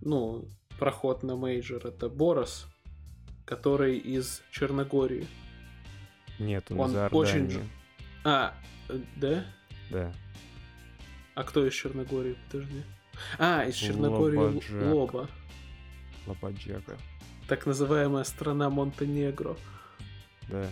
ну, 0.00 0.44
проход 0.78 1.24
на 1.24 1.34
мейджор. 1.34 1.84
Это 1.84 2.08
Борос, 2.08 2.68
который 3.46 3.96
из 3.96 4.42
Черногории. 4.52 5.26
Нет, 6.38 6.70
он, 6.70 6.80
он 6.80 6.90
из 6.90 7.12
очень 7.12 7.30
Иордании. 7.38 7.48
же- 7.50 7.64
А, 8.24 8.54
э, 8.90 8.98
да? 9.16 9.44
Да. 9.90 10.12
А 11.34 11.44
кто 11.44 11.66
из 11.66 11.72
Черногории? 11.72 12.36
Подожди. 12.50 12.82
А, 13.38 13.64
из 13.64 13.74
Черногории 13.76 14.36
Л- 14.36 14.44
Лобаджак. 14.46 14.92
Лоба. 14.94 15.28
Лобаджака. 16.26 16.96
Так 17.48 17.64
называемая 17.64 18.24
страна 18.24 18.68
Монтенегро. 18.68 19.56
Да. 20.48 20.68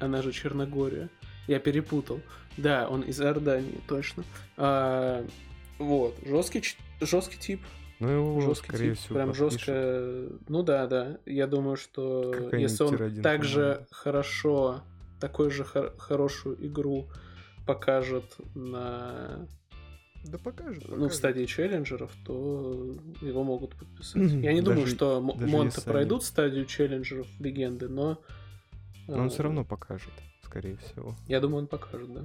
Она 0.00 0.22
же 0.22 0.32
Черногория. 0.32 1.08
Я 1.48 1.58
перепутал. 1.58 2.20
Да, 2.56 2.88
он 2.88 3.02
из 3.02 3.20
Иордании, 3.20 3.80
точно. 3.86 4.24
А, 4.56 5.26
вот, 5.78 6.16
жесткий, 6.24 6.62
жесткий 7.00 7.38
тип. 7.38 7.62
Ну, 7.98 8.08
его, 8.08 8.40
жесткий 8.40 8.68
скорее 8.68 8.90
тип. 8.94 8.98
всего, 8.98 9.14
Прям 9.14 9.28
подпишут. 9.30 9.52
жестко. 9.52 10.28
Ну 10.48 10.62
да, 10.62 10.86
да. 10.86 11.18
Я 11.24 11.46
думаю, 11.46 11.76
что 11.76 12.50
если 12.52 12.84
он 12.84 13.22
также 13.22 13.60
команда. 13.60 13.86
хорошо, 13.90 14.82
такой 15.20 15.50
же 15.50 15.64
хор- 15.64 15.94
хорошую 15.98 16.66
игру 16.66 17.08
покажет 17.66 18.36
на 18.54 19.46
Да 20.24 20.38
покажет, 20.38 20.82
ну, 20.88 20.94
в 20.94 20.98
покажет. 20.98 21.14
стадии 21.14 21.44
челленджеров, 21.46 22.12
то 22.26 22.94
его 23.22 23.44
могут 23.44 23.74
подписать. 23.76 24.22
Я 24.42 24.52
не 24.52 24.60
думаю, 24.60 24.82
Даже- 24.82 24.94
что 24.94 25.18
М- 25.18 25.38
даже 25.38 25.46
Монте 25.52 25.76
если 25.76 25.90
пройдут 25.90 26.22
стадию 26.24 26.64
челленджеров 26.66 27.26
легенды, 27.40 27.88
но... 27.88 28.20
Но 29.08 29.18
он 29.18 29.26
э, 29.26 29.30
все 29.30 29.42
равно 29.44 29.64
покажет, 29.64 30.12
скорее 30.42 30.76
всего. 30.78 31.14
Я 31.28 31.40
думаю, 31.40 31.62
он 31.62 31.66
покажет, 31.68 32.12
да. 32.12 32.24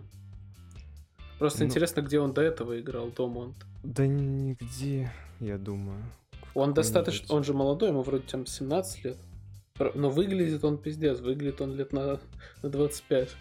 Просто 1.42 1.62
Ну. 1.64 1.70
интересно, 1.70 2.02
где 2.02 2.20
он 2.20 2.34
до 2.34 2.44
этого 2.44 2.80
играл, 2.80 3.10
до 3.10 3.28
Монте. 3.28 3.66
Да 3.82 4.06
нигде, 4.06 5.12
я 5.40 5.58
думаю. 5.58 6.04
Он 6.54 6.76
достаточно... 6.76 7.34
Он 7.34 7.44
же 7.44 7.56
молодой, 7.56 7.90
ему 7.90 8.04
вроде 8.04 8.28
там 8.28 8.46
17 8.46 9.04
лет. 9.06 9.18
Но 9.96 10.12
выглядит 10.12 10.64
он 10.64 10.78
пиздец, 10.78 11.20
выглядит 11.20 11.60
он 11.60 11.76
лет 11.76 11.94
на, 11.94 12.20
на 12.62 12.70
25. 12.70 13.36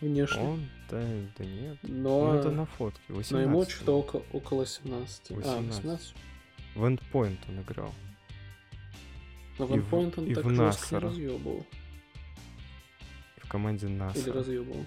внешне. 0.00 0.40
Он, 0.40 0.66
да, 0.90 1.02
да 1.36 1.44
нет. 1.44 1.76
Но, 1.82 2.32
Ну, 2.32 2.34
это 2.38 2.50
на 2.50 2.64
фотке. 2.64 3.02
18 3.08 3.32
но 3.32 3.40
ему 3.40 3.64
что-то 3.68 3.98
около, 3.98 4.22
около 4.32 4.64
17. 4.64 5.32
А, 5.32 5.34
18. 5.34 5.84
18. 5.84 6.14
В 6.74 6.84
Endpoint 6.84 7.38
он 7.50 7.60
играл. 7.60 7.92
Но 9.58 9.66
в 9.66 9.76
И 9.76 9.78
Endpoint 9.78 10.14
он 10.16 10.24
и 10.24 10.34
так 10.34 10.44
в 10.46 10.54
жестко 10.54 10.94
не 10.94 11.00
разъебывал. 11.02 11.66
В 13.42 13.48
команде 13.50 13.88
Или 13.88 13.94
НАСА. 13.94 14.32
разъебывал. 14.32 14.86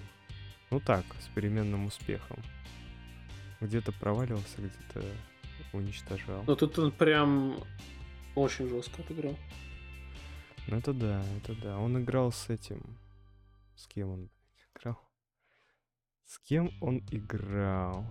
Ну 0.72 0.80
так, 0.80 1.04
с 1.20 1.28
переменным 1.32 1.86
успехом. 1.86 2.42
Где-то 3.60 3.92
проваливался, 3.92 4.58
где-то 4.58 5.04
уничтожал. 5.72 6.44
Но 6.46 6.54
тут 6.54 6.78
он 6.78 6.92
прям 6.92 7.56
очень 8.34 8.68
жестко 8.68 9.02
отыграл. 9.02 9.36
Ну 10.68 10.76
это 10.78 10.92
да, 10.92 11.24
это 11.38 11.54
да. 11.62 11.78
Он 11.78 11.98
играл 12.02 12.32
с 12.32 12.48
этим. 12.50 12.98
С 13.76 13.86
кем 13.86 14.10
он 14.10 14.30
играл? 14.74 14.98
С 16.24 16.38
кем 16.40 16.70
он 16.80 16.98
играл? 17.10 18.04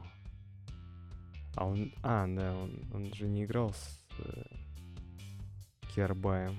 А 1.55 1.65
он. 1.65 1.93
А, 2.03 2.25
да, 2.27 2.55
он, 2.55 2.89
он 2.93 3.13
же 3.13 3.27
не 3.27 3.43
играл 3.45 3.73
с 3.73 3.99
э, 4.19 4.43
Киарбаем. 5.93 6.55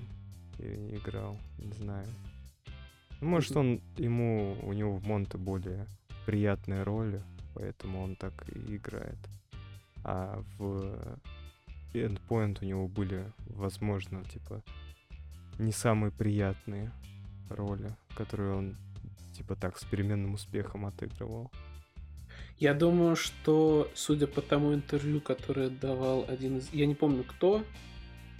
Или 0.59 0.75
не 0.75 0.95
играл, 0.95 1.39
не 1.57 1.71
знаю. 1.71 2.07
Ну, 3.21 3.29
может, 3.29 3.55
он 3.55 3.81
ему. 3.97 4.57
У 4.63 4.73
него 4.73 4.95
в 4.95 5.05
Монте 5.05 5.37
более 5.37 5.87
приятные 6.25 6.83
роли, 6.83 7.23
поэтому 7.57 8.03
он 8.03 8.15
так 8.15 8.33
и 8.49 8.75
играет. 8.75 9.17
А 10.03 10.43
в 10.57 11.19
Endpoint 11.93 12.59
у 12.61 12.65
него 12.65 12.87
были, 12.87 13.31
возможно, 13.47 14.23
типа, 14.25 14.61
не 15.57 15.71
самые 15.71 16.11
приятные 16.11 16.91
роли, 17.49 17.95
которые 18.15 18.53
он, 18.53 18.77
типа, 19.33 19.55
так, 19.55 19.77
с 19.79 19.83
переменным 19.85 20.35
успехом 20.35 20.85
отыгрывал. 20.85 21.51
Я 22.59 22.73
думаю, 22.73 23.15
что, 23.15 23.89
судя 23.95 24.27
по 24.27 24.41
тому 24.41 24.73
интервью, 24.73 25.19
которое 25.21 25.69
давал 25.69 26.25
один 26.27 26.57
из... 26.57 26.71
Я 26.73 26.85
не 26.85 26.95
помню, 26.95 27.23
кто 27.23 27.63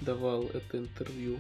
давал 0.02 0.44
это 0.44 0.78
интервью. 0.78 1.40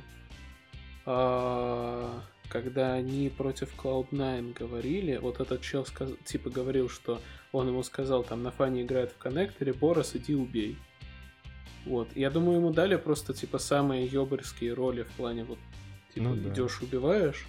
а, 1.06 2.22
Когда 2.50 2.94
они 2.94 3.30
против 3.30 3.74
Cloud9 3.78 4.54
говорили, 4.54 5.18
вот 5.18 5.40
этот 5.40 5.62
чел 5.62 5.86
сказ- 5.86 6.18
типа 6.26 6.50
говорил, 6.50 6.90
что 6.90 7.22
он 7.58 7.67
ему 7.70 7.84
сказал, 7.84 8.24
там, 8.24 8.43
на 8.43 8.52
фане 8.52 8.84
играет 8.84 9.12
в 9.12 9.17
коннекторе, 9.17 9.74
Борос, 9.74 10.15
иди 10.15 10.36
убей. 10.36 10.78
Вот. 11.86 12.10
Я 12.15 12.30
думаю, 12.30 12.58
ему 12.60 12.72
дали 12.72 12.96
просто, 12.98 13.34
типа, 13.34 13.58
самые 13.60 14.06
ёбарские 14.06 14.74
роли 14.74 15.04
в 15.04 15.12
плане, 15.12 15.43
вот, 15.46 15.60
типа, 16.13 16.30
Ну 16.30 16.36
да. 16.36 16.50
идешь, 16.50 16.82
убиваешь. 16.82 17.46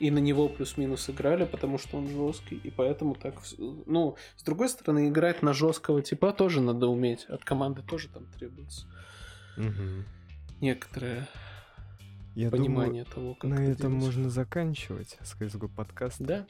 И 0.00 0.10
на 0.10 0.18
него 0.18 0.48
плюс-минус 0.48 1.10
играли, 1.10 1.44
потому 1.44 1.76
что 1.78 1.98
он 1.98 2.08
жесткий, 2.08 2.56
и 2.56 2.70
поэтому 2.70 3.14
так... 3.14 3.34
Ну, 3.86 4.16
с 4.36 4.42
другой 4.42 4.70
стороны, 4.70 5.08
играть 5.10 5.42
на 5.42 5.52
жесткого 5.52 6.00
типа 6.00 6.32
тоже 6.32 6.62
надо 6.62 6.86
уметь. 6.86 7.24
От 7.26 7.44
команды 7.44 7.82
тоже 7.82 8.08
там 8.08 8.24
требуется 8.38 8.86
Мгм. 9.58 10.06
некоторое 10.62 11.28
Я 12.34 12.50
понимание 12.50 13.04
того, 13.04 13.34
как 13.34 13.50
думаю, 13.50 13.60
на 13.60 13.64
это 13.72 13.80
этом 13.80 13.90
делать. 13.98 14.06
можно 14.06 14.30
заканчивать 14.30 15.18
CSGO 15.20 15.68
подкаст. 15.68 16.16
Да? 16.20 16.46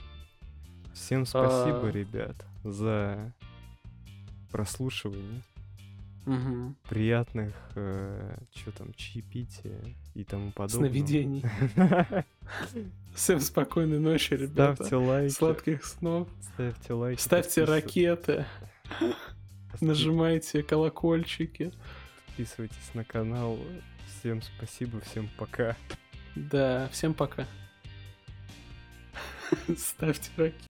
Всем 0.94 1.26
спасибо, 1.26 1.88
А. 1.88 1.90
ребят, 1.90 2.37
за 2.64 3.33
прослушивание. 4.50 5.42
Мгм. 6.26 6.76
Приятных, 6.88 7.55
что 7.72 8.72
там, 8.76 8.92
чаепития 8.94 9.81
и 10.14 10.22
тому 10.24 10.53
подобное. 10.53 10.90
Сновидений. 10.90 11.44
Всем 13.14 13.40
спокойной 13.40 13.98
ночи, 13.98 14.35
ребята. 14.35 14.74
Ставьте 14.85 14.96
лайки. 14.96 15.33
Сладких 15.33 15.85
снов. 15.85 16.29
Ставьте 16.55 16.92
лайки. 16.92 17.20
Ставьте 17.20 17.64
ракеты. 17.64 18.44
Нажимайте 19.81 20.62
колокольчики. 20.62 21.72
Подписывайтесь 22.26 22.94
на 22.94 23.05
канал. 23.05 23.59
Всем 24.20 24.42
спасибо, 24.42 25.00
всем 25.00 25.29
пока. 25.38 25.76
Да, 26.37 26.88
всем 26.92 27.14
пока. 27.14 27.46
Ставьте 29.76 30.31
ракеты. 30.37 30.69